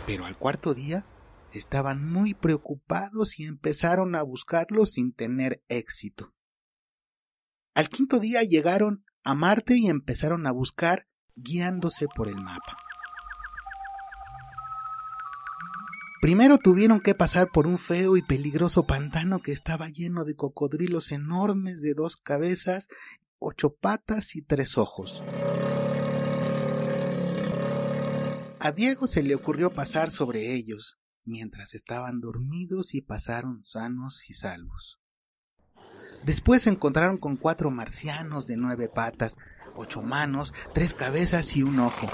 Pero 0.08 0.26
al 0.26 0.38
cuarto 0.38 0.74
día 0.74 1.06
estaban 1.54 2.06
muy 2.12 2.34
preocupados 2.34 3.40
y 3.40 3.44
empezaron 3.46 4.16
a 4.16 4.24
buscarlo 4.24 4.86
sin 4.86 5.14
tener 5.14 5.62
éxito. 5.68 6.34
Al 7.74 7.90
quinto 7.90 8.20
día 8.20 8.44
llegaron 8.44 9.06
a 9.24 9.34
Marte 9.36 9.78
y 9.78 9.88
empezaron 9.88 10.48
a 10.48 10.52
buscar 10.52 11.08
guiándose 11.36 12.08
por 12.16 12.28
el 12.28 12.36
mapa. 12.36 12.81
Primero 16.22 16.60
tuvieron 16.60 17.00
que 17.00 17.16
pasar 17.16 17.50
por 17.50 17.66
un 17.66 17.80
feo 17.80 18.16
y 18.16 18.22
peligroso 18.22 18.84
pantano 18.84 19.42
que 19.42 19.52
estaba 19.52 19.90
lleno 19.90 20.24
de 20.24 20.36
cocodrilos 20.36 21.12
enormes 21.12 21.82
de 21.82 21.96
dos 21.96 22.16
cabezas, 22.16 22.90
ocho 23.40 23.74
patas 23.74 24.36
y 24.36 24.44
tres 24.44 24.78
ojos. 24.78 25.24
A 28.60 28.72
Diego 28.72 29.08
se 29.08 29.24
le 29.24 29.34
ocurrió 29.34 29.74
pasar 29.74 30.12
sobre 30.12 30.54
ellos, 30.54 31.00
mientras 31.26 31.74
estaban 31.74 32.22
dormidos 32.22 32.94
y 32.94 33.02
pasaron 33.02 33.64
sanos 33.64 34.22
y 34.30 34.36
salvos. 34.36 35.00
Después 36.24 36.62
se 36.62 36.70
encontraron 36.70 37.18
con 37.18 37.36
cuatro 37.36 37.72
marcianos 37.72 38.46
de 38.46 38.58
nueve 38.58 38.90
patas, 38.90 39.38
ocho 39.76 40.04
manos, 40.04 40.54
tres 40.72 40.94
cabezas 40.94 41.56
y 41.56 41.64
un 41.64 41.80
ojo. 41.80 42.08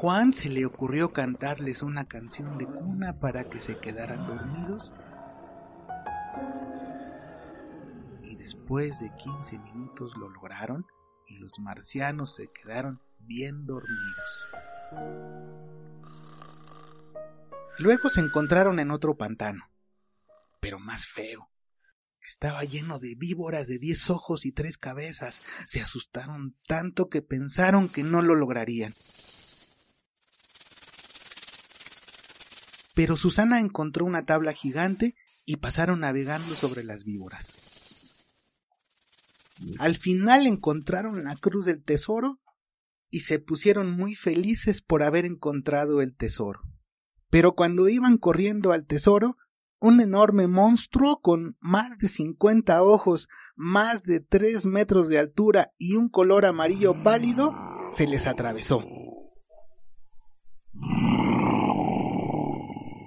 Juan 0.00 0.32
se 0.32 0.48
le 0.48 0.64
ocurrió 0.64 1.12
cantarles 1.12 1.82
una 1.82 2.06
canción 2.06 2.56
de 2.56 2.66
cuna 2.66 3.18
para 3.18 3.48
que 3.48 3.60
se 3.60 3.78
quedaran 3.78 4.28
dormidos. 4.28 4.92
Y 8.22 8.36
después 8.36 9.00
de 9.00 9.10
15 9.16 9.58
minutos 9.58 10.12
lo 10.16 10.28
lograron 10.28 10.86
y 11.26 11.38
los 11.38 11.58
marcianos 11.58 12.36
se 12.36 12.48
quedaron 12.52 13.02
bien 13.18 13.66
dormidos. 13.66 14.30
Luego 17.80 18.08
se 18.08 18.20
encontraron 18.20 18.78
en 18.78 18.92
otro 18.92 19.16
pantano, 19.16 19.64
pero 20.60 20.78
más 20.78 21.08
feo. 21.08 21.50
Estaba 22.20 22.62
lleno 22.62 23.00
de 23.00 23.16
víboras 23.16 23.66
de 23.66 23.80
diez 23.80 24.10
ojos 24.10 24.46
y 24.46 24.52
tres 24.52 24.78
cabezas. 24.78 25.42
Se 25.66 25.80
asustaron 25.80 26.54
tanto 26.68 27.08
que 27.08 27.20
pensaron 27.20 27.88
que 27.88 28.04
no 28.04 28.22
lo 28.22 28.36
lograrían. 28.36 28.92
Pero 32.98 33.16
Susana 33.16 33.60
encontró 33.60 34.04
una 34.04 34.24
tabla 34.24 34.52
gigante 34.52 35.14
y 35.46 35.58
pasaron 35.58 36.00
navegando 36.00 36.52
sobre 36.52 36.82
las 36.82 37.04
víboras. 37.04 37.54
Al 39.78 39.96
final 39.96 40.48
encontraron 40.48 41.22
la 41.22 41.36
cruz 41.36 41.66
del 41.66 41.80
tesoro 41.80 42.40
y 43.08 43.20
se 43.20 43.38
pusieron 43.38 43.92
muy 43.92 44.16
felices 44.16 44.82
por 44.82 45.04
haber 45.04 45.26
encontrado 45.26 46.00
el 46.00 46.16
tesoro. 46.16 46.62
Pero 47.30 47.54
cuando 47.54 47.88
iban 47.88 48.18
corriendo 48.18 48.72
al 48.72 48.84
tesoro, 48.84 49.36
un 49.78 50.00
enorme 50.00 50.48
monstruo 50.48 51.20
con 51.20 51.56
más 51.60 51.98
de 51.98 52.08
cincuenta 52.08 52.82
ojos, 52.82 53.28
más 53.54 54.02
de 54.02 54.18
tres 54.18 54.66
metros 54.66 55.06
de 55.06 55.20
altura 55.20 55.70
y 55.78 55.94
un 55.94 56.08
color 56.08 56.44
amarillo 56.44 57.00
pálido 57.04 57.54
se 57.90 58.08
les 58.08 58.26
atravesó. 58.26 58.82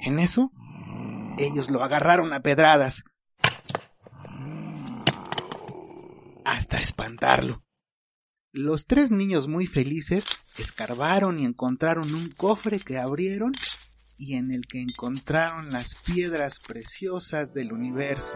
En 0.02 0.20
eso, 0.20 0.52
ellos 1.38 1.70
lo 1.70 1.84
agarraron 1.84 2.34
a 2.34 2.42
pedradas 2.42 3.04
hasta 6.44 6.78
espantarlo. 6.78 7.58
Los 8.52 8.86
tres 8.86 9.12
niños 9.12 9.48
muy 9.48 9.68
felices 9.68 10.26
escarbaron 10.58 11.40
y 11.40 11.46
encontraron 11.46 12.14
un 12.14 12.30
cofre 12.32 12.80
que 12.80 12.98
abrieron 12.98 13.54
y 14.18 14.36
en 14.36 14.52
el 14.52 14.68
que 14.68 14.82
encontraron 14.82 15.72
las 15.72 15.96
piedras 15.96 16.60
preciosas 16.60 17.54
del 17.54 17.72
universo. 17.72 18.34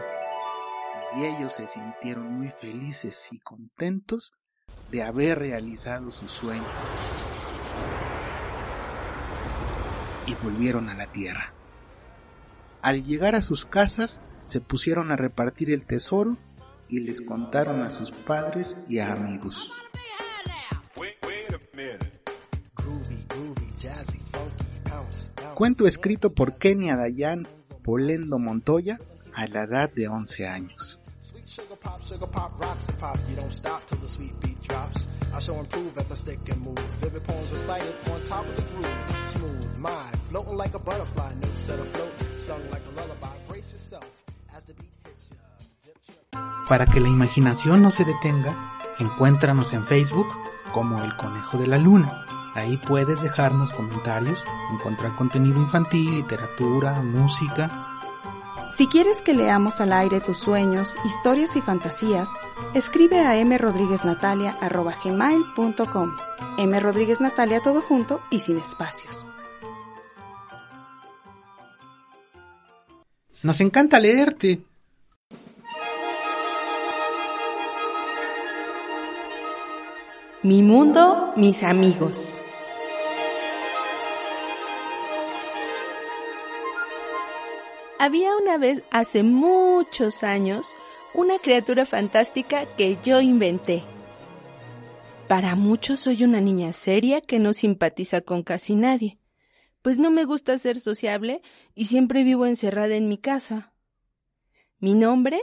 Y 1.16 1.24
ellos 1.24 1.52
se 1.52 1.66
sintieron 1.66 2.32
muy 2.32 2.50
felices 2.50 3.28
y 3.30 3.38
contentos 3.40 4.32
de 4.90 5.02
haber 5.02 5.38
realizado 5.38 6.10
su 6.10 6.28
sueño. 6.28 6.66
Y 10.26 10.34
volvieron 10.36 10.88
a 10.88 10.94
la 10.94 11.12
tierra. 11.12 11.55
Al 12.86 13.04
llegar 13.04 13.34
a 13.34 13.42
sus 13.42 13.66
casas, 13.66 14.22
se 14.44 14.60
pusieron 14.60 15.10
a 15.10 15.16
repartir 15.16 15.72
el 15.72 15.84
tesoro 15.84 16.36
y 16.88 17.00
les 17.00 17.20
contaron 17.20 17.82
a 17.82 17.90
sus 17.90 18.12
padres 18.12 18.76
y 18.88 19.00
a 19.00 19.10
amigos. 19.10 19.68
Cuento 25.56 25.88
escrito 25.88 26.30
por 26.30 26.58
Kenia 26.58 26.94
Dayan 26.94 27.48
Polendo 27.82 28.38
Montoya 28.38 29.00
a 29.34 29.48
la 29.48 29.64
edad 29.64 29.90
de 29.92 30.06
11 30.06 30.46
años. 30.46 31.00
Para 46.68 46.86
que 46.86 47.00
la 47.00 47.08
imaginación 47.08 47.80
no 47.80 47.90
se 47.90 48.04
detenga, 48.04 48.76
encuéntranos 48.98 49.72
en 49.72 49.86
Facebook 49.86 50.28
como 50.72 51.02
El 51.02 51.16
Conejo 51.16 51.56
de 51.58 51.66
la 51.66 51.78
Luna. 51.78 52.26
Ahí 52.54 52.76
puedes 52.76 53.22
dejarnos 53.22 53.72
comentarios, 53.72 54.44
encontrar 54.72 55.16
contenido 55.16 55.58
infantil, 55.58 56.16
literatura, 56.16 57.00
música. 57.02 57.94
Si 58.76 58.86
quieres 58.88 59.22
que 59.22 59.32
leamos 59.32 59.80
al 59.80 59.92
aire 59.92 60.20
tus 60.20 60.36
sueños, 60.38 60.96
historias 61.04 61.54
y 61.56 61.62
fantasías, 61.62 62.28
escribe 62.74 63.20
a 63.20 63.42
mrodrigueznatalia.gmail.com 63.44 66.16
M. 66.58 66.80
Rodríguez 66.80 67.20
Natalia 67.20 67.60
todo 67.60 67.82
junto 67.82 68.20
y 68.30 68.40
sin 68.40 68.56
espacios. 68.58 69.24
Nos 73.46 73.60
encanta 73.60 74.00
leerte. 74.00 74.58
Mi 80.42 80.62
mundo, 80.62 81.32
mis 81.36 81.62
amigos. 81.62 82.36
Había 88.00 88.36
una 88.36 88.58
vez, 88.58 88.82
hace 88.90 89.22
muchos 89.22 90.24
años, 90.24 90.66
una 91.14 91.38
criatura 91.38 91.86
fantástica 91.86 92.66
que 92.76 92.98
yo 93.04 93.20
inventé. 93.20 93.84
Para 95.28 95.54
muchos 95.54 96.00
soy 96.00 96.24
una 96.24 96.40
niña 96.40 96.72
seria 96.72 97.20
que 97.20 97.38
no 97.38 97.52
simpatiza 97.52 98.22
con 98.22 98.42
casi 98.42 98.74
nadie, 98.74 99.18
pues 99.86 99.98
no 99.98 100.10
me 100.10 100.24
gusta 100.24 100.58
ser 100.58 100.80
sociable 100.80 101.42
y 101.76 101.84
siempre 101.84 102.24
vivo 102.24 102.44
encerrada 102.44 102.96
en 102.96 103.06
mi 103.06 103.18
casa. 103.18 103.72
Mi 104.80 104.94
nombre, 104.94 105.40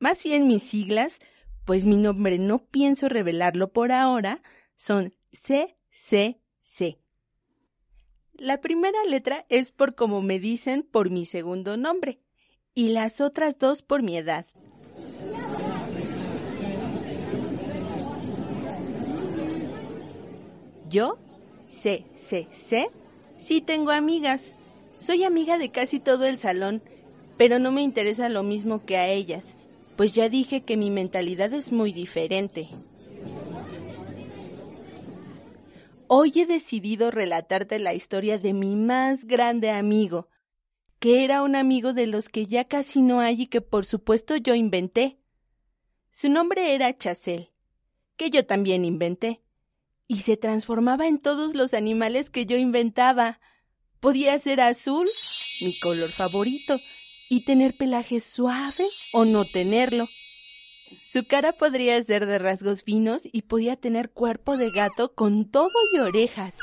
más 0.00 0.24
bien 0.24 0.48
mis 0.48 0.64
siglas, 0.64 1.20
pues 1.64 1.84
mi 1.84 1.96
nombre 1.96 2.36
no 2.40 2.66
pienso 2.66 3.08
revelarlo 3.08 3.72
por 3.72 3.92
ahora, 3.92 4.42
son 4.74 5.14
CCC. 5.30 6.98
La 8.32 8.60
primera 8.60 8.98
letra 9.04 9.46
es 9.50 9.70
por 9.70 9.94
como 9.94 10.20
me 10.20 10.40
dicen 10.40 10.82
por 10.82 11.10
mi 11.10 11.24
segundo 11.24 11.76
nombre 11.76 12.18
y 12.74 12.88
las 12.88 13.20
otras 13.20 13.56
dos 13.56 13.82
por 13.82 14.02
mi 14.02 14.16
edad. 14.16 14.46
Yo, 20.88 21.18
CCC, 21.68 22.90
sí 23.46 23.60
tengo 23.60 23.92
amigas. 23.92 24.54
Soy 25.00 25.24
amiga 25.24 25.58
de 25.58 25.70
casi 25.70 26.00
todo 26.00 26.26
el 26.26 26.38
salón, 26.38 26.82
pero 27.36 27.58
no 27.58 27.70
me 27.70 27.82
interesa 27.82 28.28
lo 28.28 28.42
mismo 28.42 28.84
que 28.84 28.96
a 28.96 29.08
ellas 29.08 29.56
pues 29.96 30.12
ya 30.12 30.28
dije 30.28 30.62
que 30.62 30.76
mi 30.76 30.90
mentalidad 30.90 31.52
es 31.54 31.72
muy 31.72 31.92
diferente. 31.92 32.68
Hoy 36.06 36.32
he 36.36 36.46
decidido 36.46 37.10
relatarte 37.10 37.78
la 37.78 37.94
historia 37.94 38.38
de 38.38 38.52
mi 38.52 38.76
más 38.76 39.24
grande 39.24 39.70
amigo, 39.70 40.28
que 41.00 41.24
era 41.24 41.42
un 41.42 41.56
amigo 41.56 41.94
de 41.94 42.06
los 42.06 42.28
que 42.28 42.46
ya 42.46 42.64
casi 42.64 43.02
no 43.02 43.20
hay 43.20 43.42
y 43.42 43.46
que 43.46 43.60
por 43.60 43.86
supuesto 43.86 44.36
yo 44.36 44.54
inventé. 44.54 45.18
Su 46.12 46.28
nombre 46.28 46.74
era 46.74 46.96
Chasel, 46.96 47.50
que 48.16 48.30
yo 48.30 48.46
también 48.46 48.84
inventé, 48.84 49.40
y 50.08 50.18
se 50.18 50.36
transformaba 50.36 51.06
en 51.06 51.18
todos 51.18 51.54
los 51.54 51.74
animales 51.74 52.30
que 52.30 52.46
yo 52.46 52.56
inventaba. 52.56 53.40
Podía 54.00 54.38
ser 54.38 54.60
azul, 54.60 55.06
mi 55.60 55.78
color 55.80 56.10
favorito, 56.10 56.78
y 57.28 57.44
tener 57.44 57.76
pelaje 57.76 58.20
suave 58.20 58.86
o 59.12 59.24
no 59.24 59.44
tenerlo. 59.44 60.06
Su 61.10 61.24
cara 61.24 61.52
podría 61.52 62.00
ser 62.02 62.26
de 62.26 62.38
rasgos 62.38 62.82
finos 62.82 63.22
y 63.24 63.42
podía 63.42 63.76
tener 63.76 64.10
cuerpo 64.10 64.56
de 64.56 64.70
gato 64.70 65.14
con 65.14 65.50
todo 65.50 65.70
y 65.92 65.98
orejas. 65.98 66.56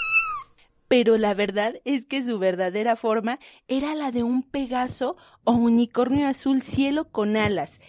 Pero 0.88 1.18
la 1.18 1.34
verdad 1.34 1.82
es 1.86 2.06
que 2.06 2.24
su 2.24 2.38
verdadera 2.40 2.96
forma 2.96 3.40
era 3.68 3.96
la 3.96 4.12
de 4.12 4.24
un 4.24 4.44
pegaso 4.44 5.18
o 5.44 5.54
unicornio 5.54 6.28
azul 6.28 6.62
cielo 6.62 7.10
con 7.10 7.36
alas, 7.36 7.82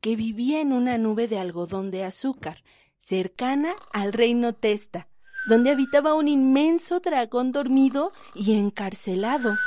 que 0.00 0.16
vivía 0.16 0.60
en 0.60 0.72
una 0.72 0.98
nube 0.98 1.28
de 1.28 1.38
algodón 1.38 1.90
de 1.90 2.02
azúcar, 2.02 2.63
cercana 3.04 3.74
al 3.92 4.14
reino 4.14 4.54
Testa, 4.54 5.08
donde 5.46 5.70
habitaba 5.70 6.14
un 6.14 6.26
inmenso 6.26 7.00
dragón 7.00 7.52
dormido 7.52 8.12
y 8.34 8.58
encarcelado. 8.58 9.58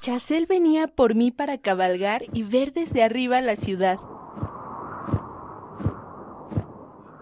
Chasel 0.00 0.46
venía 0.46 0.86
por 0.86 1.16
mí 1.16 1.32
para 1.32 1.58
cabalgar 1.58 2.22
y 2.32 2.44
ver 2.44 2.72
desde 2.72 3.02
arriba 3.02 3.40
la 3.40 3.56
ciudad. 3.56 3.98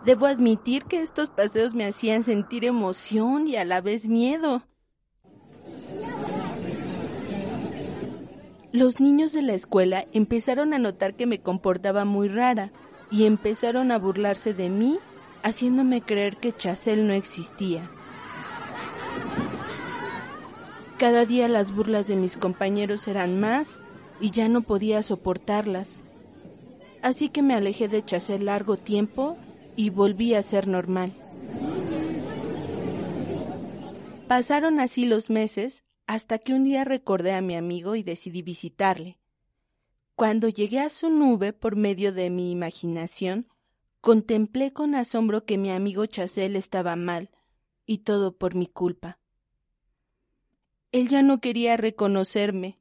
Debo 0.05 0.27
admitir 0.27 0.85
que 0.85 1.01
estos 1.01 1.31
paseos 1.31 1.73
me 1.75 1.87
hacían 1.87 2.23
sentir 2.23 2.67
emoción 2.67 3.47
y 3.47 3.57
a 3.57 3.65
la 3.65 3.81
vez 3.81 4.09
miedo. 4.09 4.63
Los 8.73 9.01
niños 9.01 9.33
de 9.33 9.43
la 9.43 9.55
escuela 9.55 10.07
empezaron 10.13 10.75
a 10.75 10.79
notar 10.79 11.15
que 11.15 11.27
me 11.27 11.41
comportaba 11.41 12.05
muy 12.05 12.29
rara 12.29 12.73
y 13.13 13.27
empezaron 13.27 13.93
a 13.93 13.99
burlarse 13.99 14.55
de 14.55 14.71
mí, 14.71 14.99
haciéndome 15.43 16.01
creer 16.01 16.39
que 16.39 16.53
Chasel 16.53 17.07
no 17.07 17.13
existía. 17.13 17.91
Cada 20.97 21.27
día 21.27 21.47
las 21.47 21.75
burlas 21.75 22.07
de 22.07 22.17
mis 22.17 22.39
compañeros 22.39 23.07
eran 23.07 23.39
más 23.39 23.81
y 24.19 24.31
ya 24.31 24.49
no 24.49 24.63
podía 24.63 25.03
soportarlas. 25.03 26.01
Así 27.03 27.29
que 27.29 27.43
me 27.43 27.55
alejé 27.55 27.89
de 27.89 28.03
Chasel 28.03 28.47
largo 28.47 28.79
tiempo 28.79 29.37
y 29.77 29.91
volví 29.91 30.35
a 30.35 30.43
ser 30.43 30.67
normal. 30.67 31.13
Pasaron 34.27 34.81
así 34.81 35.05
los 35.05 35.29
meses 35.29 35.85
hasta 36.07 36.39
que 36.39 36.55
un 36.55 36.65
día 36.65 36.85
recordé 36.85 37.35
a 37.35 37.43
mi 37.43 37.57
amigo 37.57 37.95
y 37.95 38.03
decidí 38.03 38.41
visitarle. 38.41 39.19
Cuando 40.23 40.49
llegué 40.49 40.79
a 40.79 40.89
su 40.89 41.11
nube 41.11 41.53
por 41.53 41.75
medio 41.75 42.13
de 42.13 42.31
mi 42.31 42.53
imaginación, 42.53 43.49
contemplé 44.01 44.73
con 44.73 44.95
asombro 44.95 45.45
que 45.45 45.59
mi 45.59 45.73
amigo 45.73 46.07
Chasel 46.07 46.55
estaba 46.55 46.95
mal, 46.95 47.29
y 47.87 48.05
todo 48.05 48.39
por 48.39 48.55
mi 48.55 48.69
culpa. 48.69 49.19
Él 50.93 51.09
ya 51.09 51.23
no 51.23 51.41
quería 51.41 51.77
reconocerme. 51.77 52.79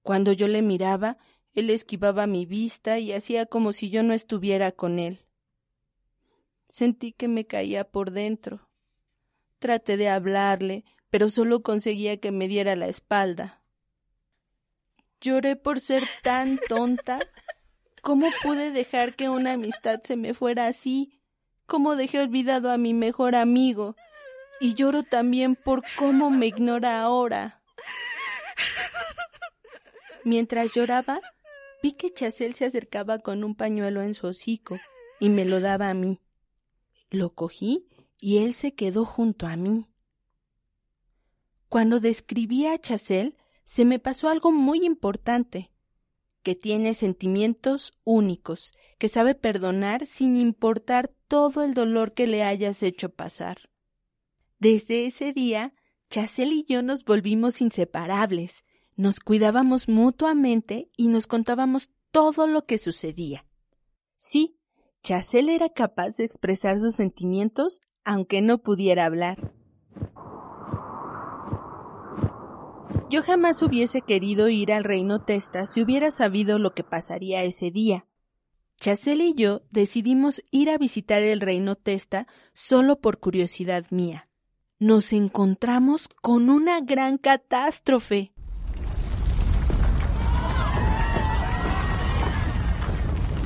Cuando 0.00 0.32
yo 0.32 0.48
le 0.48 0.62
miraba, 0.62 1.18
él 1.52 1.68
esquivaba 1.68 2.26
mi 2.26 2.46
vista 2.46 2.98
y 2.98 3.12
hacía 3.12 3.44
como 3.44 3.74
si 3.74 3.90
yo 3.90 4.02
no 4.02 4.14
estuviera 4.14 4.72
con 4.72 4.98
él. 4.98 5.26
Sentí 6.70 7.12
que 7.12 7.28
me 7.28 7.46
caía 7.46 7.84
por 7.84 8.12
dentro. 8.12 8.66
Traté 9.58 9.98
de 9.98 10.08
hablarle, 10.08 10.86
pero 11.10 11.28
solo 11.28 11.62
conseguía 11.62 12.16
que 12.16 12.30
me 12.30 12.48
diera 12.48 12.76
la 12.76 12.88
espalda. 12.88 13.57
Lloré 15.20 15.56
por 15.56 15.80
ser 15.80 16.04
tan 16.22 16.58
tonta. 16.68 17.18
¿Cómo 18.02 18.28
pude 18.42 18.70
dejar 18.70 19.14
que 19.14 19.28
una 19.28 19.52
amistad 19.52 20.00
se 20.02 20.16
me 20.16 20.34
fuera 20.34 20.66
así? 20.66 21.20
¿Cómo 21.66 21.96
dejé 21.96 22.20
olvidado 22.20 22.70
a 22.70 22.78
mi 22.78 22.94
mejor 22.94 23.34
amigo? 23.34 23.96
Y 24.60 24.74
lloro 24.74 25.02
también 25.02 25.56
por 25.56 25.82
cómo 25.96 26.30
me 26.30 26.46
ignora 26.46 27.02
ahora. 27.02 27.62
Mientras 30.24 30.72
lloraba, 30.72 31.20
vi 31.82 31.92
que 31.92 32.12
Chasel 32.12 32.54
se 32.54 32.64
acercaba 32.64 33.18
con 33.18 33.44
un 33.44 33.54
pañuelo 33.54 34.02
en 34.02 34.14
su 34.14 34.26
hocico 34.26 34.78
y 35.20 35.28
me 35.28 35.44
lo 35.44 35.60
daba 35.60 35.90
a 35.90 35.94
mí. 35.94 36.20
Lo 37.10 37.34
cogí 37.34 37.88
y 38.18 38.38
él 38.38 38.54
se 38.54 38.74
quedó 38.74 39.04
junto 39.04 39.46
a 39.46 39.56
mí. 39.56 39.88
Cuando 41.68 42.00
describí 42.00 42.66
a 42.66 42.78
Chasel, 42.78 43.36
se 43.68 43.84
me 43.84 43.98
pasó 43.98 44.30
algo 44.30 44.50
muy 44.50 44.86
importante, 44.86 45.70
que 46.42 46.54
tiene 46.54 46.94
sentimientos 46.94 47.92
únicos, 48.02 48.72
que 48.96 49.10
sabe 49.10 49.34
perdonar 49.34 50.06
sin 50.06 50.38
importar 50.38 51.12
todo 51.28 51.62
el 51.62 51.74
dolor 51.74 52.14
que 52.14 52.26
le 52.26 52.42
hayas 52.42 52.82
hecho 52.82 53.10
pasar. 53.10 53.68
Desde 54.58 55.04
ese 55.04 55.34
día, 55.34 55.74
Chasel 56.08 56.54
y 56.54 56.64
yo 56.64 56.82
nos 56.82 57.04
volvimos 57.04 57.60
inseparables, 57.60 58.64
nos 58.96 59.20
cuidábamos 59.20 59.86
mutuamente 59.86 60.90
y 60.96 61.08
nos 61.08 61.26
contábamos 61.26 61.90
todo 62.10 62.46
lo 62.46 62.64
que 62.64 62.78
sucedía. 62.78 63.44
Sí, 64.16 64.58
Chasel 65.02 65.50
era 65.50 65.68
capaz 65.68 66.16
de 66.16 66.24
expresar 66.24 66.80
sus 66.80 66.94
sentimientos 66.94 67.82
aunque 68.02 68.40
no 68.40 68.62
pudiera 68.62 69.04
hablar. 69.04 69.57
Yo 73.10 73.22
jamás 73.22 73.62
hubiese 73.62 74.02
querido 74.02 74.50
ir 74.50 74.70
al 74.70 74.84
reino 74.84 75.20
Testa 75.20 75.64
si 75.64 75.80
hubiera 75.80 76.12
sabido 76.12 76.58
lo 76.58 76.74
que 76.74 76.84
pasaría 76.84 77.42
ese 77.42 77.70
día. 77.70 78.04
Chasel 78.76 79.22
y 79.22 79.34
yo 79.34 79.62
decidimos 79.70 80.42
ir 80.50 80.68
a 80.68 80.76
visitar 80.76 81.22
el 81.22 81.40
reino 81.40 81.74
Testa 81.74 82.26
solo 82.52 83.00
por 83.00 83.18
curiosidad 83.18 83.86
mía. 83.90 84.28
Nos 84.78 85.14
encontramos 85.14 86.08
con 86.20 86.50
una 86.50 86.80
gran 86.82 87.16
catástrofe. 87.16 88.32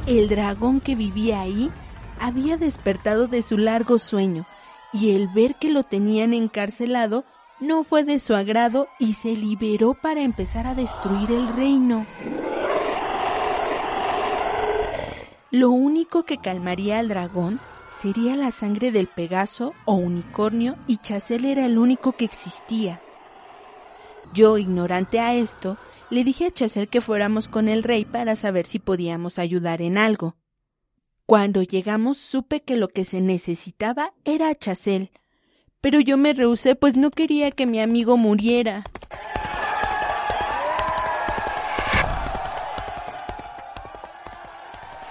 El 0.09 0.29
dragón 0.29 0.81
que 0.81 0.96
vivía 0.96 1.40
ahí 1.40 1.70
había 2.18 2.57
despertado 2.57 3.29
de 3.29 3.42
su 3.42 3.59
largo 3.59 3.98
sueño 3.98 4.44
y 4.92 5.12
el 5.14 5.29
ver 5.29 5.55
que 5.55 5.70
lo 5.70 5.85
tenían 5.85 6.35
encarcelado 6.35 7.25
no 7.62 7.85
fue 7.85 8.03
de 8.03 8.18
su 8.18 8.35
agrado 8.35 8.88
y 8.98 9.14
se 9.14 9.37
liberó 9.37 9.94
para 9.94 10.22
empezar 10.22 10.66
a 10.66 10.75
destruir 10.75 11.31
el 11.31 11.48
reino. 11.55 12.05
Lo 15.53 15.70
único 15.70 16.25
que 16.25 16.38
calmaría 16.38 16.98
al 16.98 17.09
dragón 17.09 17.61
sería 18.01 18.35
la 18.35 18.51
sangre 18.51 18.90
del 18.90 19.07
Pegaso 19.07 19.75
o 19.85 19.94
unicornio 19.94 20.77
y 20.88 20.96
Chasel 20.96 21.44
era 21.44 21.64
el 21.64 21.79
único 21.79 22.12
que 22.12 22.25
existía. 22.25 23.01
Yo, 24.35 24.59
ignorante 24.59 25.20
a 25.20 25.35
esto, 25.35 25.79
le 26.11 26.25
dije 26.25 26.46
a 26.46 26.51
Chasel 26.51 26.88
que 26.88 27.01
fuéramos 27.01 27.46
con 27.46 27.68
el 27.68 27.85
rey 27.85 28.05
para 28.05 28.35
saber 28.35 28.66
si 28.66 28.81
podíamos 28.81 29.38
ayudar 29.38 29.83
en 29.83 29.98
algo. 29.98 30.37
Cuando 31.27 31.62
llegamos 31.62 32.18
supe 32.18 32.62
que 32.62 32.75
lo 32.75 32.88
que 32.88 33.05
se 33.05 33.20
necesitaba 33.20 34.14
era 34.25 34.48
a 34.48 34.55
Chasel, 34.55 35.12
pero 35.82 36.00
yo 36.00 36.16
me 36.16 36.32
rehusé 36.32 36.74
pues 36.74 36.96
no 36.96 37.10
quería 37.10 37.50
que 37.50 37.66
mi 37.66 37.80
amigo 37.80 38.16
muriera. 38.16 38.84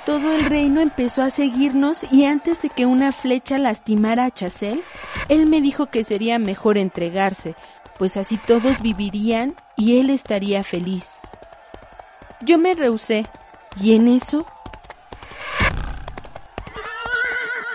Todo 0.05 0.33
el 0.33 0.45
reino 0.45 0.81
empezó 0.81 1.21
a 1.21 1.29
seguirnos 1.29 2.11
y 2.11 2.25
antes 2.25 2.61
de 2.61 2.69
que 2.69 2.87
una 2.87 3.11
flecha 3.11 3.59
lastimara 3.59 4.25
a 4.25 4.31
Chasel, 4.31 4.83
él 5.29 5.45
me 5.45 5.61
dijo 5.61 5.87
que 5.87 6.03
sería 6.03 6.39
mejor 6.39 6.79
entregarse, 6.79 7.55
pues 7.99 8.17
así 8.17 8.37
todos 8.37 8.81
vivirían 8.81 9.55
y 9.77 9.99
él 9.99 10.09
estaría 10.09 10.63
feliz. 10.63 11.19
Yo 12.41 12.57
me 12.57 12.73
rehusé, 12.73 13.27
y 13.79 13.95
en 13.95 14.07
eso 14.07 14.47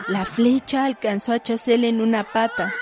la 0.08 0.24
flecha 0.24 0.84
alcanzó 0.84 1.32
a 1.32 1.42
Chasel 1.42 1.84
en 1.84 2.00
una 2.00 2.24
pata. 2.24 2.72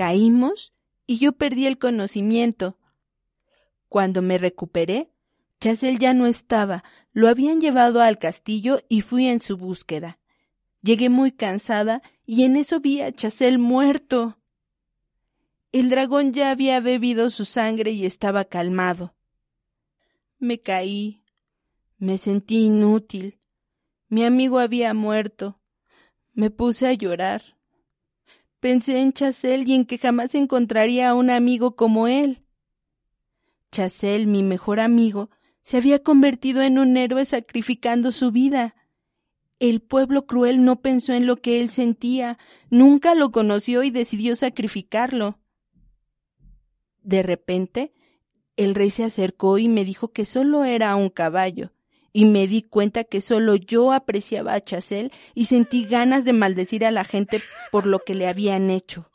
Caímos 0.00 0.72
y 1.06 1.18
yo 1.18 1.32
perdí 1.32 1.66
el 1.66 1.78
conocimiento. 1.78 2.78
Cuando 3.90 4.22
me 4.22 4.38
recuperé, 4.38 5.12
Chasel 5.60 5.98
ya 5.98 6.14
no 6.14 6.26
estaba, 6.26 6.84
lo 7.12 7.28
habían 7.28 7.60
llevado 7.60 8.00
al 8.00 8.18
castillo 8.18 8.80
y 8.88 9.02
fui 9.02 9.26
en 9.26 9.42
su 9.42 9.58
búsqueda. 9.58 10.18
Llegué 10.80 11.10
muy 11.10 11.32
cansada 11.32 12.00
y 12.24 12.44
en 12.44 12.56
eso 12.56 12.80
vi 12.80 13.02
a 13.02 13.12
Chasel 13.12 13.58
muerto. 13.58 14.38
El 15.70 15.90
dragón 15.90 16.32
ya 16.32 16.50
había 16.50 16.80
bebido 16.80 17.28
su 17.28 17.44
sangre 17.44 17.90
y 17.90 18.06
estaba 18.06 18.46
calmado. 18.46 19.14
Me 20.38 20.62
caí. 20.62 21.22
Me 21.98 22.16
sentí 22.16 22.64
inútil. 22.64 23.38
Mi 24.08 24.24
amigo 24.24 24.60
había 24.60 24.94
muerto. 24.94 25.60
Me 26.32 26.48
puse 26.48 26.86
a 26.86 26.94
llorar. 26.94 27.59
Pensé 28.60 28.98
en 28.98 29.14
Chasel 29.14 29.66
y 29.66 29.74
en 29.74 29.86
que 29.86 29.96
jamás 29.96 30.34
encontraría 30.34 31.08
a 31.08 31.14
un 31.14 31.30
amigo 31.30 31.76
como 31.76 32.08
él. 32.08 32.44
Chasel, 33.72 34.26
mi 34.26 34.42
mejor 34.42 34.80
amigo, 34.80 35.30
se 35.62 35.78
había 35.78 36.02
convertido 36.02 36.60
en 36.60 36.78
un 36.78 36.96
héroe 36.96 37.24
sacrificando 37.24 38.12
su 38.12 38.30
vida. 38.32 38.74
El 39.60 39.80
pueblo 39.80 40.26
cruel 40.26 40.64
no 40.64 40.82
pensó 40.82 41.14
en 41.14 41.26
lo 41.26 41.36
que 41.36 41.60
él 41.60 41.70
sentía, 41.70 42.38
nunca 42.70 43.14
lo 43.14 43.32
conoció 43.32 43.82
y 43.82 43.90
decidió 43.90 44.36
sacrificarlo. 44.36 45.38
De 47.02 47.22
repente, 47.22 47.94
el 48.56 48.74
rey 48.74 48.90
se 48.90 49.04
acercó 49.04 49.56
y 49.56 49.68
me 49.68 49.86
dijo 49.86 50.12
que 50.12 50.26
solo 50.26 50.64
era 50.64 50.94
un 50.96 51.08
caballo, 51.08 51.72
y 52.12 52.24
me 52.24 52.46
di 52.46 52.62
cuenta 52.62 53.04
que 53.04 53.20
solo 53.20 53.56
yo 53.56 53.92
apreciaba 53.92 54.54
a 54.54 54.60
Chasel 54.60 55.12
y 55.34 55.46
sentí 55.46 55.84
ganas 55.84 56.24
de 56.24 56.32
maldecir 56.32 56.84
a 56.84 56.90
la 56.90 57.04
gente 57.04 57.42
por 57.70 57.86
lo 57.86 58.00
que 58.00 58.14
le 58.14 58.28
habían 58.28 58.70
hecho. 58.70 59.10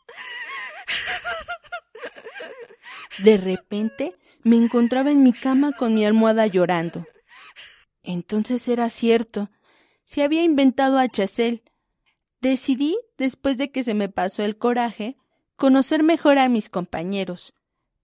De 3.20 3.38
repente 3.38 4.16
me 4.44 4.58
encontraba 4.58 5.12
en 5.12 5.24
mi 5.24 5.34
cama 5.34 5.72
con 5.72 5.94
mi 5.94 6.06
almohada 6.06 6.48
llorando. 6.48 7.06
Entonces 8.04 8.68
era 8.68 8.90
cierto, 8.90 9.50
se 10.06 10.24
había 10.24 10.44
inventado 10.44 11.00
a 11.00 11.08
Chasel. 11.10 11.64
Decidí, 12.42 12.98
después 13.18 13.58
de 13.58 13.72
que 13.72 13.84
se 13.84 13.96
me 13.96 14.10
pasó 14.10 14.44
el 14.44 14.58
coraje, 14.58 15.18
conocer 15.56 16.04
mejor 16.04 16.38
a 16.38 16.50
mis 16.50 16.70
compañeros. 16.70 17.54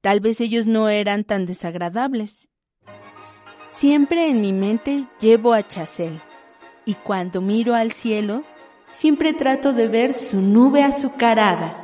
Tal 0.01 0.19
vez 0.19 0.41
ellos 0.41 0.65
no 0.65 0.89
eran 0.89 1.23
tan 1.23 1.45
desagradables. 1.45 2.49
Siempre 3.75 4.29
en 4.29 4.41
mi 4.41 4.53
mente 4.53 5.05
llevo 5.19 5.53
a 5.53 5.67
Chasel, 5.67 6.19
y 6.85 6.93
cuando 6.95 7.41
miro 7.41 7.73
al 7.73 7.91
cielo, 7.91 8.43
siempre 8.93 9.33
trato 9.33 9.73
de 9.73 9.87
ver 9.87 10.13
su 10.13 10.39
nube 10.41 10.83
azucarada. 10.83 11.75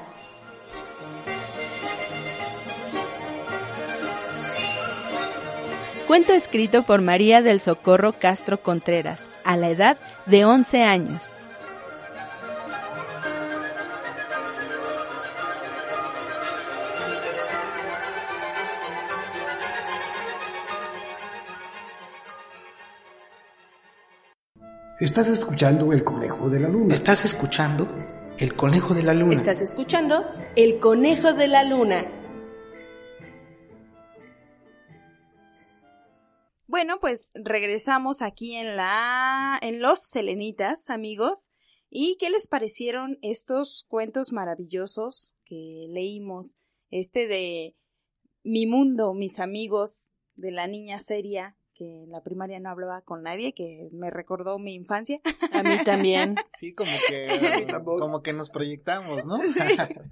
Cuento 6.08 6.34
escrito 6.34 6.84
por 6.84 7.02
María 7.02 7.41
del 7.41 7.60
Socorro 7.60 8.13
Castro 8.13 8.62
Contreras, 8.62 9.19
a 9.43 9.58
la 9.58 9.69
edad 9.69 9.97
de 10.26 10.45
11 10.45 10.84
años. 10.84 11.36
Estás 24.99 25.27
escuchando 25.27 25.93
El 25.93 26.03
Conejo 26.03 26.49
de 26.49 26.60
la 26.60 26.69
Luna. 26.69 26.91
Estás 26.91 27.23
escuchando 27.23 27.88
El 28.39 28.55
Conejo 28.55 28.95
de 28.95 29.03
la 29.03 29.13
Luna. 29.13 29.36
Estás 29.36 29.62
escuchando 29.62 30.25
El 30.55 30.79
Conejo 30.79 31.33
de 31.33 31.47
la 31.47 31.63
Luna. 31.63 32.12
Bueno, 36.65 36.97
pues 36.99 37.31
regresamos 37.36 38.23
aquí 38.23 38.55
en 38.55 38.75
la 38.75 39.60
en 39.62 39.81
Los 39.83 39.99
Selenitas, 39.99 40.89
amigos. 40.89 41.51
¿Y 41.91 42.17
qué 42.19 42.31
les 42.31 42.47
parecieron 42.47 43.19
estos 43.21 43.86
cuentos 43.89 44.33
maravillosos 44.33 45.36
que 45.45 45.86
leímos? 45.89 46.55
Este 46.89 47.27
de 47.27 47.75
Mi 48.43 48.65
mundo, 48.65 49.13
mis 49.13 49.39
amigos, 49.39 50.10
de 50.36 50.51
la 50.51 50.65
niña 50.65 50.97
seria, 50.99 51.56
que 51.77 52.03
en 52.03 52.11
la 52.11 52.21
primaria 52.21 52.59
no 52.59 52.69
hablaba 52.69 53.01
con 53.01 53.21
nadie, 53.23 53.53
que 53.53 53.87
me 53.91 54.09
recordó 54.09 54.57
mi 54.57 54.73
infancia. 54.73 55.19
A 55.53 55.61
mí 55.63 55.77
también. 55.85 56.35
Sí, 56.57 56.73
como 56.73 56.89
que, 57.07 57.67
como 57.83 58.23
que 58.23 58.33
nos 58.33 58.49
proyectamos, 58.49 59.25
¿no? 59.25 59.37
Sí. 59.37 59.59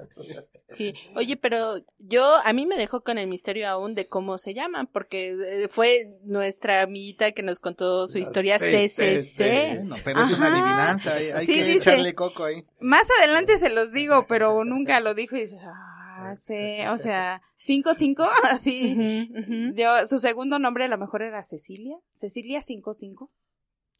Sí, 0.71 0.93
oye, 1.15 1.37
pero 1.37 1.75
yo, 1.99 2.25
a 2.43 2.51
mí 2.51 2.65
me 2.65 2.75
dejó 2.75 3.01
con 3.01 3.17
el 3.17 3.27
misterio 3.27 3.69
aún 3.69 3.95
de 3.95 4.07
cómo 4.07 4.37
se 4.37 4.53
llaman, 4.53 4.87
porque 4.91 5.29
eh, 5.29 5.67
fue 5.69 6.17
nuestra 6.23 6.81
amiguita 6.81 7.31
que 7.31 7.43
nos 7.43 7.59
contó 7.59 8.07
su 8.07 8.17
La 8.17 8.23
historia 8.23 8.57
CCC. 8.57 9.75
Bueno, 9.75 9.95
pero 10.03 10.23
es 10.23 10.31
una 10.33 10.47
adivinanza, 10.47 11.13
hay, 11.13 11.29
hay 11.31 11.45
Sí, 11.45 11.53
que 11.53 11.63
dice- 11.63 11.91
echarle 11.91 12.13
coco 12.15 12.43
ahí. 12.45 12.65
Más 12.79 13.07
adelante 13.21 13.57
se 13.57 13.69
los 13.69 13.91
digo, 13.93 14.25
pero 14.27 14.63
nunca 14.65 14.99
lo 14.99 15.13
dijo 15.13 15.35
y 15.37 15.41
dices, 15.41 15.59
ah, 15.63 15.94
sí, 16.35 16.79
o 16.91 16.97
sea, 16.97 17.41
5-5, 17.59 18.27
así. 18.51 18.93
Ujú, 18.93 19.39
ujú. 19.39 19.73
Yo, 19.75 20.07
su 20.07 20.19
segundo 20.19 20.59
nombre 20.59 20.85
a 20.85 20.87
lo 20.87 20.97
mejor 20.97 21.21
era 21.21 21.43
Cecilia, 21.43 21.97
Cecilia 22.11 22.61
55, 22.61 23.31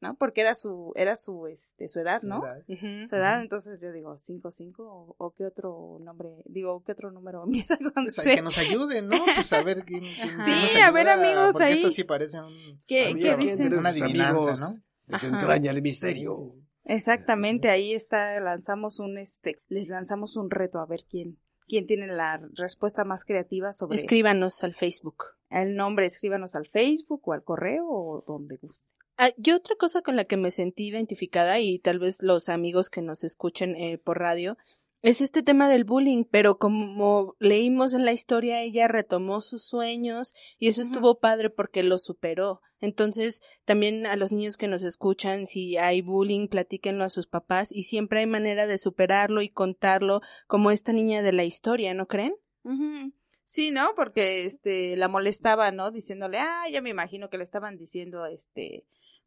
¿no? 0.02 0.16
Porque 0.16 0.42
era 0.42 0.54
su, 0.56 0.92
era 0.96 1.16
su, 1.16 1.48
este, 1.48 1.88
su 1.88 2.00
edad, 2.00 2.22
¿no? 2.22 2.40
Ujú. 2.68 3.08
Su 3.10 3.16
edad, 3.16 3.42
entonces 3.42 3.82
yo 3.82 3.92
digo 3.92 4.18
55 4.18 4.84
o, 4.84 5.16
o 5.18 5.32
qué 5.34 5.46
otro 5.46 5.98
nombre, 6.02 6.30
digo, 6.46 6.84
qué 6.86 6.92
otro 6.92 7.12
número 7.12 7.44
empieza 7.46 7.78
con 7.78 7.92
Pues 8.04 8.16
C. 8.16 8.36
que 8.36 8.42
nos 8.42 8.58
ayuden, 8.58 9.08
¿no? 9.08 9.18
Pues 9.36 9.52
a 9.54 9.64
ver 9.64 9.84
quién, 9.86 10.04
quién 10.22 10.38
nos 10.38 10.46
Sí, 10.48 10.80
a 10.80 10.92
ver, 10.92 11.08
ayuda, 11.08 11.24
amigos, 11.28 11.50
porque 11.54 11.66
ahí. 11.66 11.74
esto 11.74 11.90
sí 11.90 12.04
parece 12.04 12.40
un... 12.40 12.82
¿Qué, 12.88 13.14
qué 13.14 13.20
¿quién 13.20 13.40
dicen? 13.40 13.74
Una 13.74 13.90
adivinanza, 13.90 14.30
amigos 14.30 14.60
¿no? 14.60 14.68
Desentraña 15.08 15.72
el 15.72 15.82
misterio. 15.82 16.56
Exactamente, 16.88 17.70
ahí 17.70 17.94
está, 17.94 18.40
lanzamos 18.40 19.00
un, 19.00 19.18
este, 19.18 19.60
les 19.70 19.88
lanzamos 19.90 20.36
un 20.38 20.52
reto 20.52 20.80
a 20.80 20.86
ver 20.86 21.04
quién, 21.10 21.40
quién 21.68 21.88
tiene 21.88 22.08
la 22.08 22.42
respuesta 22.54 23.04
más 23.04 23.24
creativa 23.26 23.74
sobre 23.74 23.98
Escríbanos 23.98 24.64
al 24.64 24.76
Facebook. 24.76 25.24
el 25.50 25.76
nombre, 25.76 26.06
escríbanos 26.06 26.56
al 26.56 26.68
Facebook 26.68 27.22
o 27.28 27.34
al 27.34 27.44
correo 27.44 27.88
o 27.88 28.24
donde 28.28 28.58
guste. 28.58 28.86
Ah, 29.18 29.32
yo 29.38 29.56
otra 29.56 29.76
cosa 29.78 30.02
con 30.02 30.18
la 30.18 30.26
que 30.26 30.36
me 30.36 30.52
sentí 30.52 30.88
identificada 30.88 31.60
y 31.60 31.80
tal 31.80 32.00
vez 32.00 32.22
los 32.22 32.50
amigos 32.50 32.90
que 32.90 33.02
nos 33.02 33.24
escuchen 33.24 33.76
eh, 33.76 33.98
por 33.98 34.20
radio 34.20 34.58
es 35.06 35.22
este 35.22 35.44
tema 35.44 35.70
del 35.70 35.84
bullying, 35.84 36.24
pero 36.24 36.58
como 36.58 37.36
leímos 37.38 37.94
en 37.94 38.06
la 38.06 38.12
historia, 38.12 38.64
ella 38.64 38.88
retomó 38.88 39.40
sus 39.40 39.64
sueños 39.64 40.34
y 40.58 40.68
eso 40.68 40.82
estuvo 40.82 41.20
padre 41.20 41.52
porque 41.52 41.84
lo 41.84 42.00
superó. 42.00 42.60
Entonces, 42.80 43.44
también 43.66 44.08
a 44.08 44.16
los 44.16 44.32
niños 44.32 44.58
que 44.58 44.68
nos 44.68 44.82
escuchan, 44.82 45.46
si 45.46 45.78
hay 45.78 46.02
bullying, 46.02 46.48
platíquenlo 46.48 47.04
a 47.04 47.10
sus 47.10 47.28
papás 47.28 47.72
y 47.72 47.84
siempre 47.84 48.22
hay 48.22 48.26
manera 48.26 48.66
de 48.66 48.80
superarlo 48.80 49.44
y 49.44 49.50
contarlo 49.50 50.22
como 50.48 50.72
esta 50.72 50.92
niña 50.92 51.22
de 51.22 51.34
la 51.34 51.44
historia, 51.44 51.94
¿no 51.94 52.08
creen? 52.08 52.34
Sí, 53.44 53.70
¿no? 53.70 53.94
Porque 53.96 54.46
este 54.46 54.96
la 54.96 55.08
molestaba, 55.08 55.70
¿no? 55.70 55.92
Diciéndole, 55.92 56.40
ah, 56.40 56.64
ya 56.72 56.82
me 56.82 56.90
imagino 56.90 57.30
que 57.30 57.38
le 57.38 57.44
estaban 57.44 57.78
diciendo, 57.78 58.26
este, 58.26 58.86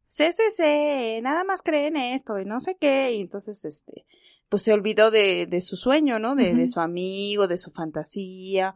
CCC, 0.09 1.21
nada 1.21 1.45
más 1.45 1.61
creen 1.61 1.95
esto 1.95 2.37
y 2.37 2.43
no 2.43 2.59
sé 2.59 2.75
qué, 2.77 3.13
y 3.13 3.21
entonces, 3.21 3.63
este, 3.63 4.05
pues 4.49 4.63
se 4.63 4.73
olvidó 4.73 5.11
de, 5.11 5.45
de 5.45 5.61
su 5.61 5.75
sueño, 5.75 6.19
¿no? 6.19 6.35
De, 6.35 6.53
de 6.53 6.67
su 6.67 6.79
amigo, 6.79 7.47
de 7.47 7.57
su 7.57 7.71
fantasía. 7.71 8.73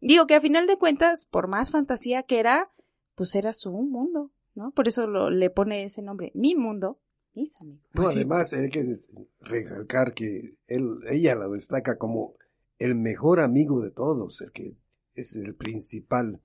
Digo 0.00 0.26
que 0.26 0.34
a 0.36 0.40
final 0.40 0.66
de 0.66 0.78
cuentas, 0.78 1.26
por 1.26 1.48
más 1.48 1.70
fantasía 1.70 2.22
que 2.22 2.38
era, 2.38 2.70
pues 3.16 3.34
era 3.34 3.52
su 3.52 3.72
mundo, 3.72 4.30
¿no? 4.54 4.70
Por 4.70 4.86
eso 4.88 5.06
lo, 5.06 5.28
le 5.30 5.50
pone 5.50 5.84
ese 5.84 6.02
nombre, 6.02 6.30
mi 6.34 6.54
mundo, 6.54 6.98
mis 7.34 7.54
amigos. 7.60 7.80
No, 7.94 8.02
Pues 8.02 8.10
sí. 8.12 8.16
además 8.18 8.52
hay 8.52 8.70
que 8.70 8.96
recalcar 9.40 10.14
que 10.14 10.56
él, 10.68 11.00
ella 11.10 11.34
la 11.34 11.48
destaca 11.48 11.98
como 11.98 12.34
el 12.78 12.94
mejor 12.94 13.40
amigo 13.40 13.80
de 13.82 13.90
todos, 13.90 14.40
el 14.40 14.52
que 14.52 14.76
es 15.14 15.34
el 15.34 15.54
principal. 15.56 16.40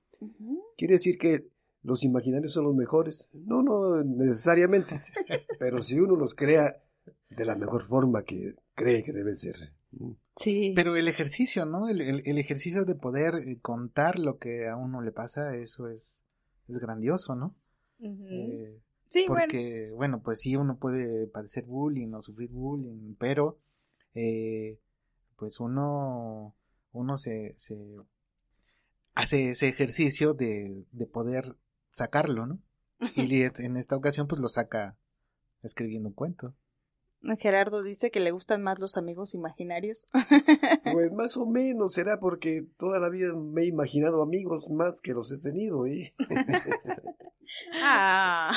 ¿Quiere 0.77 0.95
decir 0.95 1.19
que 1.19 1.47
los 1.83 2.03
imaginarios 2.03 2.53
son 2.53 2.63
los 2.63 2.75
mejores? 2.75 3.29
No, 3.33 3.61
no 3.61 4.03
necesariamente, 4.03 5.03
pero 5.59 5.83
si 5.83 5.99
uno 5.99 6.15
los 6.15 6.33
crea 6.33 6.81
de 7.35 7.45
la 7.45 7.55
mejor 7.55 7.87
forma 7.87 8.23
que 8.23 8.55
cree 8.75 9.03
que 9.03 9.11
deben 9.13 9.35
ser. 9.35 9.55
Sí. 10.37 10.73
Pero 10.75 10.95
el 10.95 11.07
ejercicio, 11.07 11.65
¿no? 11.65 11.87
El, 11.87 12.01
el- 12.01 12.21
el 12.25 12.37
ejercicio 12.37 12.85
de 12.85 12.95
poder 12.95 13.35
eh, 13.35 13.59
contar 13.61 14.17
lo 14.17 14.37
que 14.39 14.67
a 14.67 14.75
uno 14.75 15.01
le 15.01 15.11
pasa, 15.11 15.55
eso 15.55 15.87
es, 15.89 16.19
es 16.67 16.79
grandioso, 16.79 17.35
¿no? 17.35 17.55
Eh, 17.99 18.79
Sí, 19.09 19.25
bueno. 19.27 19.43
porque, 19.43 19.91
bueno. 19.95 20.21
pues 20.23 20.39
sí, 20.39 20.55
uno 20.55 20.79
puede 20.79 21.27
padecer 21.27 21.65
bullying 21.65 22.13
o 22.13 22.23
sufrir 22.23 22.49
bullying, 22.49 23.13
pero 23.19 23.59
eh, 24.15 24.79
pues 25.35 25.59
uno, 25.59 26.55
uno 26.93 27.17
se, 27.19 27.53
se 27.57 27.77
hace 29.13 29.49
ese 29.51 29.67
ejercicio 29.69 30.33
de, 30.33 30.83
de 30.91 31.05
poder 31.05 31.55
sacarlo, 31.91 32.47
¿no? 32.47 32.59
Y 33.15 33.43
en 33.43 33.77
esta 33.77 33.95
ocasión 33.95 34.27
pues 34.27 34.41
lo 34.41 34.49
saca 34.49 34.97
escribiendo 35.61 36.09
un 36.09 36.15
cuento. 36.15 36.55
Gerardo 37.39 37.83
dice 37.83 38.11
que 38.11 38.19
le 38.19 38.31
gustan 38.31 38.61
más 38.61 38.79
los 38.79 38.97
amigos 38.97 39.33
imaginarios. 39.33 40.07
Pues 40.93 41.11
más 41.13 41.37
o 41.37 41.45
menos 41.45 41.93
será 41.93 42.19
porque 42.19 42.65
toda 42.77 42.99
la 42.99 43.09
vida 43.09 43.33
me 43.33 43.63
he 43.63 43.65
imaginado 43.67 44.21
amigos 44.21 44.69
más 44.69 44.99
que 45.01 45.13
los 45.13 45.31
he 45.31 45.37
tenido, 45.37 45.85
¿eh? 45.87 46.13
Ah, 47.83 48.51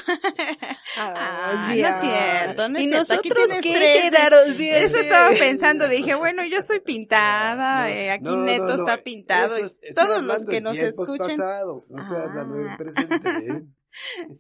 Ah, 0.99 1.67
sí, 1.71 1.83
no 1.83 1.89
es 1.89 1.95
ah. 1.95 2.01
cierto, 2.45 2.69
no 2.71 2.79
es 2.79 2.85
¿Y 2.85 2.89
cierto. 2.89 3.13
Aquí 3.15 3.29
nosotros 3.29 3.61
tienes 3.61 3.83
qué, 3.83 4.01
Gerardo? 4.11 4.37
Sí, 4.57 4.69
Eso 4.71 4.97
sí. 4.97 5.03
estaba 5.05 5.31
pensando, 5.37 5.89
dije, 5.89 6.15
bueno, 6.15 6.45
yo 6.47 6.57
estoy 6.59 6.81
pintada, 6.81 7.91
eh, 7.91 8.11
aquí 8.11 8.25
No, 8.25 8.39
Neto 8.43 8.65
no, 8.65 8.75
está 8.75 9.03
pintado, 9.03 9.55
eso 9.57 9.65
y 9.83 9.89
es- 9.89 9.95
todos 9.95 10.23
los 10.23 10.47
que 10.47 10.61
nos 10.63 10.77
escuchen. 10.79 11.19
pasados, 11.19 11.91
no 11.91 12.03
Ah. 12.03 12.75
presente, 12.79 13.29
¿eh? 13.47 13.63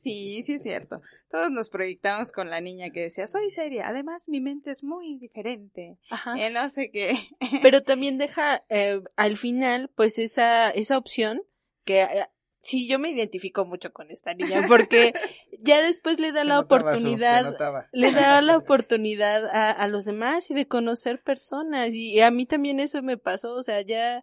Sí, 0.02 0.42
sí 0.44 0.54
es 0.54 0.62
cierto. 0.62 1.00
Todos 1.30 1.50
nos 1.50 1.70
proyectamos 1.70 2.32
con 2.32 2.50
la 2.50 2.60
niña 2.60 2.90
que 2.90 3.00
decía, 3.02 3.26
soy 3.26 3.50
seria, 3.50 3.88
además 3.88 4.28
mi 4.28 4.40
mente 4.40 4.70
es 4.70 4.84
muy 4.84 5.18
diferente. 5.18 5.98
Ajá. 6.10 6.34
Eh, 6.36 6.50
no 6.50 6.68
sé 6.68 6.90
qué. 6.90 7.14
Pero 7.62 7.82
también 7.82 8.18
deja 8.18 8.64
eh, 8.68 9.00
al 9.16 9.36
final, 9.38 9.90
pues, 9.94 10.18
esa, 10.18 10.70
esa 10.70 10.98
opción 10.98 11.42
que 11.84 12.02
eh, 12.02 12.26
sí, 12.62 12.88
yo 12.88 12.98
me 12.98 13.10
identifico 13.10 13.64
mucho 13.64 13.92
con 13.92 14.10
esta 14.10 14.34
niña, 14.34 14.62
porque 14.68 15.12
ya 15.58 15.82
después 15.82 16.18
le 16.18 16.32
da 16.32 16.42
Se 16.42 16.48
la 16.48 16.54
Su, 16.56 16.60
oportunidad, 16.62 17.44
notaba. 17.44 17.88
le 17.92 18.12
da 18.12 18.42
la 18.42 18.56
oportunidad 18.58 19.46
a, 19.46 19.70
a 19.70 19.88
los 19.88 20.04
demás 20.04 20.50
y 20.50 20.54
de 20.54 20.66
conocer 20.66 21.22
personas. 21.22 21.90
Y 21.92 22.20
a 22.20 22.30
mí 22.30 22.46
también 22.46 22.80
eso 22.80 23.02
me 23.02 23.16
pasó, 23.16 23.52
o 23.54 23.62
sea, 23.62 23.80
ya 23.82 24.22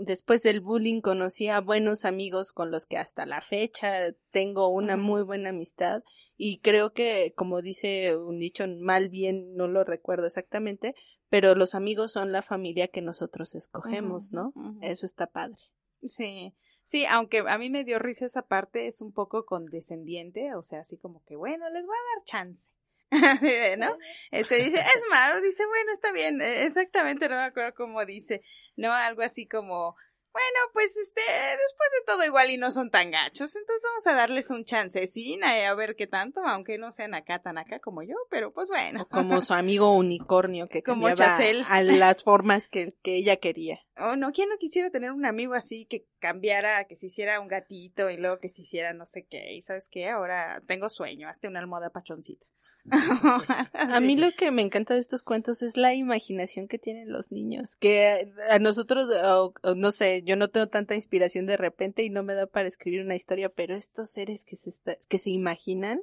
después 0.00 0.42
del 0.42 0.60
bullying 0.60 1.00
conocí 1.00 1.48
a 1.48 1.60
buenos 1.60 2.04
amigos 2.04 2.52
con 2.52 2.70
los 2.70 2.86
que 2.86 2.96
hasta 2.96 3.26
la 3.26 3.40
fecha 3.40 4.12
tengo 4.30 4.68
una 4.68 4.96
muy 4.96 5.22
buena 5.22 5.50
amistad 5.50 6.02
y 6.36 6.60
creo 6.60 6.92
que 6.92 7.32
como 7.36 7.62
dice 7.62 8.16
un 8.16 8.38
dicho 8.38 8.64
mal 8.66 9.08
bien 9.08 9.54
no 9.54 9.68
lo 9.68 9.84
recuerdo 9.84 10.26
exactamente 10.26 10.94
pero 11.28 11.54
los 11.54 11.74
amigos 11.74 12.12
son 12.12 12.32
la 12.32 12.42
familia 12.42 12.88
que 12.88 13.02
nosotros 13.02 13.54
escogemos 13.54 14.32
no 14.32 14.52
eso 14.80 15.06
está 15.06 15.26
padre. 15.26 15.58
Sí, 16.06 16.54
sí, 16.84 17.04
aunque 17.06 17.44
a 17.46 17.58
mí 17.58 17.70
me 17.70 17.84
dio 17.84 17.98
risa 17.98 18.26
esa 18.26 18.42
parte, 18.42 18.86
es 18.86 19.00
un 19.00 19.12
poco 19.12 19.44
condescendiente, 19.44 20.54
o 20.54 20.62
sea, 20.62 20.80
así 20.80 20.96
como 20.96 21.22
que, 21.24 21.36
bueno, 21.36 21.68
les 21.70 21.84
voy 21.84 21.94
a 21.94 22.16
dar 22.16 22.24
chance. 22.24 22.70
¿No? 23.78 23.96
Este 24.30 24.56
dice, 24.56 24.78
es 24.78 25.02
más, 25.10 25.42
dice, 25.42 25.66
bueno, 25.66 25.92
está 25.92 26.12
bien, 26.12 26.40
eh, 26.40 26.64
exactamente, 26.64 27.28
no 27.28 27.36
me 27.36 27.44
acuerdo 27.44 27.74
cómo 27.74 28.04
dice, 28.04 28.42
¿no? 28.76 28.92
Algo 28.92 29.22
así 29.22 29.46
como, 29.48 29.96
Bueno, 30.32 30.58
pues 30.72 30.96
este, 30.96 31.20
después 31.22 31.90
de 31.98 32.04
todo 32.06 32.24
igual 32.24 32.50
y 32.50 32.56
no 32.56 32.70
son 32.70 32.90
tan 32.90 33.10
gachos, 33.10 33.56
entonces 33.56 33.82
vamos 33.84 34.06
a 34.06 34.14
darles 34.14 34.50
un 34.50 34.64
chancecina 34.64 35.58
y 35.58 35.62
a 35.62 35.74
ver 35.74 35.96
qué 35.96 36.06
tanto, 36.06 36.40
aunque 36.46 36.78
no 36.78 36.92
sean 36.92 37.14
acá 37.14 37.40
tan 37.42 37.58
acá 37.58 37.80
como 37.80 38.02
yo, 38.04 38.14
pero 38.30 38.52
pues 38.52 38.68
bueno. 38.68 39.08
Como 39.08 39.40
su 39.40 39.54
amigo 39.54 39.92
unicornio 39.96 40.68
que 40.68 40.82
Como 40.84 41.12
Chacel. 41.12 41.64
a 41.66 41.82
las 41.82 42.22
formas 42.22 42.68
que, 42.68 42.94
que 43.02 43.16
ella 43.16 43.36
quería. 43.36 43.80
Oh, 44.02 44.16
no, 44.16 44.32
¿quién 44.32 44.48
no 44.48 44.56
quisiera 44.56 44.88
tener 44.88 45.10
un 45.10 45.26
amigo 45.26 45.52
así 45.52 45.84
que 45.84 46.06
cambiara, 46.20 46.86
que 46.86 46.96
se 46.96 47.08
hiciera 47.08 47.38
un 47.38 47.48
gatito 47.48 48.08
y 48.08 48.16
luego 48.16 48.38
que 48.38 48.48
se 48.48 48.62
hiciera 48.62 48.94
no 48.94 49.04
sé 49.04 49.26
qué? 49.28 49.52
Y 49.52 49.60
sabes 49.60 49.90
qué, 49.92 50.08
ahora 50.08 50.62
tengo 50.66 50.88
sueño, 50.88 51.28
hazte 51.28 51.48
una 51.48 51.60
almohada 51.60 51.90
pachoncita. 51.90 52.46
A 53.74 54.00
mí 54.00 54.16
lo 54.16 54.32
que 54.32 54.50
me 54.50 54.62
encanta 54.62 54.94
de 54.94 55.00
estos 55.00 55.22
cuentos 55.22 55.62
es 55.62 55.76
la 55.76 55.94
imaginación 55.94 56.68
que 56.68 56.78
tienen 56.78 57.10
los 57.12 57.30
niños, 57.32 57.76
que 57.76 58.32
a 58.48 58.58
nosotros, 58.58 59.08
o- 59.24 59.52
o 59.62 59.74
no 59.74 59.90
sé, 59.92 60.22
yo 60.24 60.36
no 60.36 60.48
tengo 60.48 60.68
tanta 60.68 60.94
inspiración 60.94 61.46
de 61.46 61.56
repente 61.56 62.02
y 62.02 62.10
no 62.10 62.22
me 62.22 62.34
da 62.34 62.46
para 62.46 62.68
escribir 62.68 63.02
una 63.02 63.14
historia, 63.16 63.48
pero 63.48 63.76
estos 63.76 64.10
seres 64.10 64.44
que 64.44 64.56
se, 64.56 64.70
está- 64.70 64.96
que 65.08 65.18
se 65.18 65.30
imaginan 65.30 66.00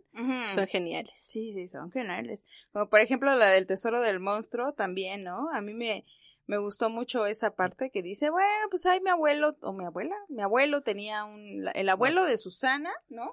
son 0.53 0.67
geniales. 0.67 1.13
Sí, 1.19 1.53
sí, 1.53 1.67
son 1.69 1.91
geniales. 1.91 2.41
Como 2.71 2.89
por 2.89 2.99
ejemplo 2.99 3.35
la 3.35 3.49
del 3.49 3.67
tesoro 3.67 4.01
del 4.01 4.19
monstruo 4.19 4.73
también, 4.73 5.23
¿no? 5.23 5.49
A 5.53 5.61
mí 5.61 5.73
me, 5.73 6.05
me 6.47 6.57
gustó 6.57 6.89
mucho 6.89 7.25
esa 7.25 7.51
parte 7.51 7.91
que 7.91 8.01
dice, 8.01 8.29
bueno, 8.29 8.67
pues 8.69 8.85
ay, 8.85 9.01
mi 9.01 9.09
abuelo, 9.09 9.55
o 9.61 9.73
mi 9.73 9.83
abuela, 9.85 10.15
mi 10.29 10.41
abuelo 10.41 10.81
tenía 10.81 11.25
un, 11.25 11.67
el 11.73 11.89
abuelo 11.89 12.23
de 12.25 12.37
Susana, 12.37 12.91
¿no? 13.09 13.31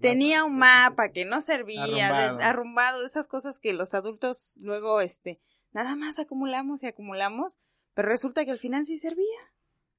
Tenía 0.00 0.44
un 0.44 0.56
mapa 0.58 1.10
que 1.10 1.24
no 1.24 1.40
servía, 1.40 1.84
de- 1.86 2.02
Arrumbado. 2.02 2.38
arrumbado, 2.40 3.00
de 3.00 3.06
esas 3.06 3.26
cosas 3.28 3.58
que 3.58 3.72
los 3.72 3.92
adultos 3.92 4.54
luego, 4.60 5.00
este, 5.00 5.40
nada 5.72 5.96
más 5.96 6.18
acumulamos 6.20 6.82
y 6.82 6.86
acumulamos, 6.86 7.58
pero 7.92 8.08
resulta 8.08 8.44
que 8.44 8.52
al 8.52 8.58
final 8.60 8.86
sí 8.86 8.98
servía, 8.98 9.52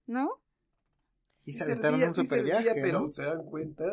¿no? 0.08 0.42
Y 1.44 1.54
se 1.54 1.64
aventaron 1.66 2.02
un 2.02 2.14
sí 2.14 2.22
super 2.24 2.38
servía, 2.40 2.60
viaje, 2.60 2.80
pero 2.82 3.02
¿no? 3.02 3.12
se 3.12 3.22
dan 3.24 3.44
cuenta 3.46 3.84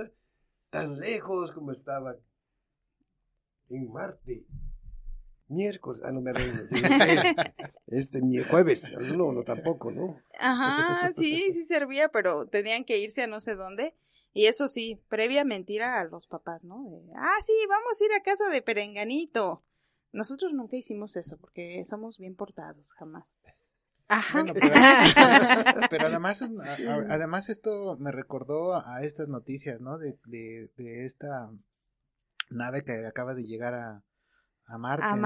tan 0.70 0.98
lejos 1.00 1.52
como 1.52 1.72
estaba 1.72 2.14
en 3.70 3.92
Marte. 3.92 4.44
Miércoles, 5.48 6.02
ah, 6.04 6.12
no 6.12 6.20
me 6.20 6.30
arreglo. 6.30 6.64
Este 7.88 8.22
mi- 8.22 8.42
jueves, 8.42 8.90
no, 9.16 9.32
no 9.32 9.42
tampoco, 9.42 9.90
¿no? 9.90 10.16
Ajá, 10.40 11.10
sí, 11.12 11.52
sí 11.52 11.64
servía, 11.64 12.08
pero 12.08 12.46
tenían 12.46 12.84
que 12.84 12.98
irse 12.98 13.22
a 13.22 13.26
no 13.26 13.38
sé 13.40 13.54
dónde. 13.54 13.94
Y 14.32 14.46
eso 14.46 14.66
sí, 14.66 14.98
previa 15.08 15.44
mentira 15.44 16.00
a 16.00 16.04
los 16.04 16.26
papás, 16.26 16.64
¿no? 16.64 16.84
De, 16.88 17.12
ah, 17.16 17.36
sí, 17.44 17.52
vamos 17.68 18.00
a 18.00 18.04
ir 18.04 18.12
a 18.14 18.22
casa 18.22 18.48
de 18.48 18.62
Perenganito. 18.62 19.62
Nosotros 20.12 20.52
nunca 20.54 20.76
hicimos 20.76 21.16
eso 21.16 21.36
porque 21.38 21.84
somos 21.84 22.16
bien 22.16 22.34
portados, 22.34 22.88
jamás. 22.92 23.36
Ajá. 24.08 24.42
Bueno, 24.42 24.54
pero, 24.54 24.74
pero 25.90 26.06
además, 26.06 26.42
además 27.08 27.48
esto 27.50 27.96
me 27.98 28.10
recordó 28.10 28.74
a 28.74 29.02
estas 29.02 29.28
noticias, 29.28 29.80
¿no? 29.80 29.98
De, 29.98 30.18
de, 30.24 30.70
de 30.76 31.04
esta 31.04 31.50
nave 32.50 32.84
que 32.84 33.06
acaba 33.06 33.34
de 33.34 33.44
llegar 33.44 33.74
a, 33.74 34.02
a 34.74 34.78
Marte, 34.78 35.04
a 35.04 35.16
¿no? 35.16 35.20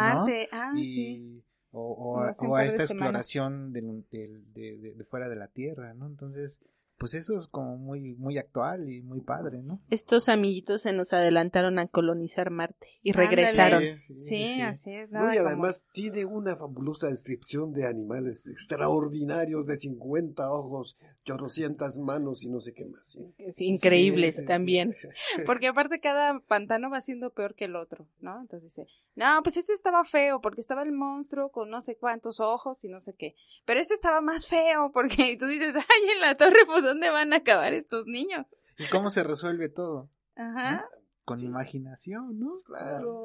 Ah, 0.52 0.72
y, 0.76 0.84
sí. 0.84 1.44
o, 1.72 1.80
o, 1.92 2.20
a, 2.20 2.32
o 2.38 2.58
esta 2.58 2.82
exploración 2.82 3.72
del- 3.72 4.04
del- 4.10 4.52
de, 4.52 4.76
de- 4.78 4.94
de 4.94 5.04
fuera 5.04 5.28
de 5.28 5.36
la 5.36 5.48
Tierra, 5.48 5.94
¿no? 5.94 6.06
Entonces, 6.06 6.58
pues 6.98 7.14
eso 7.14 7.36
es 7.38 7.46
como 7.48 7.76
muy, 7.76 8.14
muy 8.14 8.38
actual 8.38 8.88
y 8.90 9.02
muy 9.02 9.20
padre, 9.20 9.62
¿no? 9.62 9.80
Estos 9.90 10.28
amiguitos 10.28 10.82
se 10.82 10.92
nos 10.92 11.12
adelantaron 11.12 11.78
a 11.78 11.88
colonizar 11.88 12.50
Marte 12.50 12.88
y 13.02 13.12
regresaron. 13.12 13.82
Sí, 13.82 14.20
Sí, 14.20 14.60
así 14.62 14.92
es. 14.94 15.10
No, 15.10 15.20
Nada 15.20 15.36
como- 15.36 15.48
además 15.48 15.86
tiene 15.92 16.24
una 16.24 16.56
fabulosa 16.56 17.08
descripción 17.08 17.72
de 17.72 17.86
animales 17.86 18.46
extraordinarios 18.46 19.66
de 19.66 19.76
50 19.76 20.50
ojos, 20.50 20.96
chorrocientas 21.24 21.98
manos 21.98 22.42
y 22.44 22.48
no 22.48 22.60
sé 22.60 22.72
qué 22.72 22.84
más. 22.86 23.06
¿sí? 23.10 23.20
Es 23.38 23.60
increíbles 23.60 24.44
también. 24.46 24.94
Porque 25.46 25.68
aparte 25.68 26.00
cada 26.00 26.40
pantano 26.40 26.90
va 26.90 27.00
siendo 27.00 27.30
peor 27.30 27.54
que 27.54 27.66
el 27.66 27.76
otro, 27.76 28.06
¿no? 28.20 28.40
Entonces 28.40 28.70
dice, 28.70 28.86
no, 29.14 29.40
pues 29.42 29.56
este 29.56 29.72
estaba 29.72 30.04
feo 30.04 30.40
porque 30.40 30.60
estaba 30.60 30.82
el 30.82 30.92
monstruo 30.92 31.50
con 31.50 31.70
no 31.70 31.80
sé 31.80 31.96
cuántos 31.96 32.38
ojos 32.40 32.84
y 32.84 32.88
no 32.88 33.00
sé 33.00 33.14
qué. 33.18 33.34
Pero 33.64 33.80
este 33.80 33.94
estaba 33.94 34.20
más 34.20 34.46
feo 34.46 34.90
porque 34.92 35.36
tú 35.40 35.46
dices, 35.46 35.74
ay, 35.74 36.10
en 36.14 36.20
la 36.20 36.36
torre, 36.36 36.60
pues 36.66 36.84
¿dónde 36.86 37.10
van 37.10 37.32
a 37.32 37.36
acabar 37.36 37.72
estos 37.74 38.06
niños? 38.06 38.46
¿Y 38.78 38.84
cómo 38.86 39.10
se 39.10 39.22
resuelve 39.24 39.68
todo? 39.68 40.08
Ajá. 40.36 40.86
Con 41.24 41.42
imaginación, 41.42 42.38
¿no? 42.38 42.56
Claro. 42.64 43.24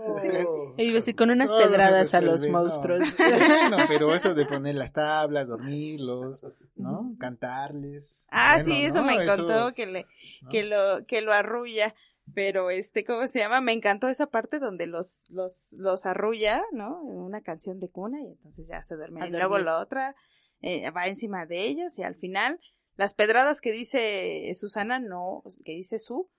Y 0.78 0.98
así 0.98 1.14
con 1.14 1.30
unas 1.30 1.48
Todo 1.50 1.60
pedradas 1.60 2.16
a 2.16 2.22
los 2.22 2.42
resuelve, 2.42 2.52
no. 2.54 2.60
monstruos. 2.64 3.00
Bueno, 3.70 3.78
pero 3.88 4.14
eso 4.16 4.34
de 4.34 4.46
poner 4.48 4.74
las 4.76 4.92
tablas, 4.94 5.48
dormirlos, 5.48 6.44
¿no? 6.76 7.16
Cantarles. 7.20 8.26
Ah, 8.32 8.56
Bueno, 8.56 8.74
sí, 8.74 8.86
eso 8.86 9.02
¿no? 9.02 9.04
me 9.04 9.14
Eso- 9.14 9.22
encantó 9.24 9.74
que 9.76 9.86
le, 9.86 10.08
¿no? 10.42 10.50
que 10.50 10.64
lo, 10.64 11.06
que 11.06 11.22
lo 11.22 11.32
arrulla. 11.34 11.94
Pero 12.34 12.70
este, 12.70 13.04
¿cómo 13.04 13.28
se 13.28 13.40
llama? 13.40 13.62
Me 13.62 13.74
encantó 13.74 14.08
esa 14.08 14.28
parte 14.28 14.60
donde 14.60 14.88
los, 14.88 15.26
los, 15.30 15.74
los 15.78 16.06
arrulla, 16.06 16.64
¿no? 16.72 17.02
En 17.10 17.18
una 17.18 17.42
canción 17.42 17.80
de 17.80 17.90
cuna 17.90 18.22
y 18.22 18.28
entonces 18.28 18.66
ya 18.68 18.82
se 18.84 18.96
duermen. 18.96 19.26
Y 19.26 19.32
luego 19.32 19.58
la 19.60 19.80
otra 19.80 20.16
eh, 20.62 20.90
va 20.92 21.08
encima 21.08 21.46
de 21.46 21.66
ellos 21.66 21.98
y 22.00 22.04
al 22.04 22.16
final 22.16 22.60
las 22.98 23.14
pedradas 23.14 23.62
que 23.62 23.72
dice 23.72 24.52
Susana 24.56 25.00
no, 25.00 25.44
que 25.66 25.74
dice 25.74 25.98
su, 26.00 26.30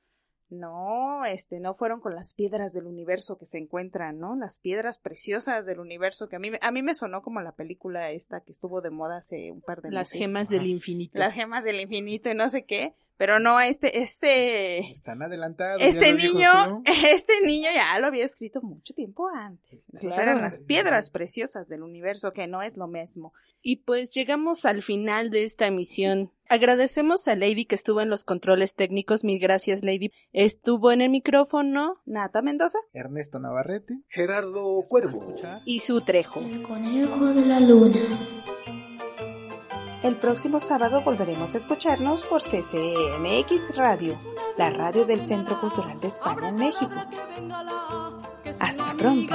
no, 0.50 1.24
este, 1.24 1.60
no 1.60 1.74
fueron 1.74 2.00
con 2.00 2.14
las 2.14 2.34
piedras 2.34 2.74
del 2.74 2.84
universo 2.86 3.38
que 3.38 3.46
se 3.46 3.56
encuentran, 3.58 4.18
¿no? 4.18 4.36
Las 4.36 4.58
piedras 4.58 4.98
preciosas 4.98 5.64
del 5.64 5.80
universo 5.80 6.28
que 6.28 6.36
a 6.36 6.38
mí, 6.38 6.50
me- 6.50 6.58
a 6.60 6.70
mí 6.70 6.82
me 6.82 6.92
sonó 6.94 7.22
como 7.22 7.40
la 7.40 7.52
película 7.52 8.10
esta 8.10 8.42
que 8.42 8.52
estuvo 8.52 8.82
de 8.82 8.90
moda 8.90 9.16
hace 9.18 9.50
un 9.50 9.62
par 9.62 9.80
de 9.80 9.90
Las 9.90 10.10
meses. 10.12 10.20
gemas 10.26 10.48
del 10.50 10.66
infinito. 10.66 11.18
Las 11.18 11.32
gemas 11.32 11.64
del 11.64 11.80
infinito 11.80 12.30
y 12.30 12.34
no 12.34 12.50
sé 12.50 12.66
qué, 12.66 12.94
pero 13.22 13.38
no, 13.38 13.60
este, 13.60 14.02
este, 14.02 14.80
Están 14.90 15.22
adelantados. 15.22 15.80
este 15.80 16.12
niño, 16.12 16.82
este 17.06 17.34
niño 17.44 17.68
ya 17.72 17.96
lo 18.00 18.08
había 18.08 18.24
escrito 18.24 18.60
mucho 18.60 18.94
tiempo 18.94 19.28
antes. 19.28 19.80
Claro. 20.00 20.20
Eran 20.20 20.42
las 20.42 20.58
piedras 20.58 21.08
preciosas 21.08 21.68
del 21.68 21.84
universo, 21.84 22.32
que 22.32 22.48
no 22.48 22.62
es 22.62 22.76
lo 22.76 22.88
mismo. 22.88 23.32
Y 23.62 23.76
pues 23.76 24.10
llegamos 24.10 24.64
al 24.64 24.82
final 24.82 25.30
de 25.30 25.44
esta 25.44 25.68
emisión. 25.68 26.32
Agradecemos 26.48 27.28
a 27.28 27.36
Lady 27.36 27.64
que 27.64 27.76
estuvo 27.76 28.00
en 28.00 28.10
los 28.10 28.24
controles 28.24 28.74
técnicos. 28.74 29.22
Mil 29.22 29.38
gracias, 29.38 29.84
Lady. 29.84 30.10
Estuvo 30.32 30.90
en 30.90 31.00
el 31.00 31.10
micrófono 31.10 32.00
Nata 32.04 32.42
Mendoza 32.42 32.78
Ernesto 32.92 33.38
Navarrete. 33.38 34.00
Gerardo 34.08 34.84
Cuervo. 34.88 35.32
y 35.64 35.78
su 35.78 36.00
trejo. 36.00 36.40
El 36.40 36.64
conejo 36.64 37.26
de 37.26 37.46
la 37.46 37.60
luna. 37.60 38.00
El 40.02 40.16
próximo 40.16 40.58
sábado 40.58 41.02
volveremos 41.02 41.54
a 41.54 41.58
escucharnos 41.58 42.24
por 42.24 42.42
CCMX 42.42 43.76
Radio, 43.76 44.18
la 44.58 44.70
radio 44.70 45.06
del 45.06 45.22
Centro 45.22 45.60
Cultural 45.60 46.00
de 46.00 46.08
España 46.08 46.48
en 46.48 46.56
México. 46.56 46.90
Hasta 48.58 48.94
pronto. 48.96 49.34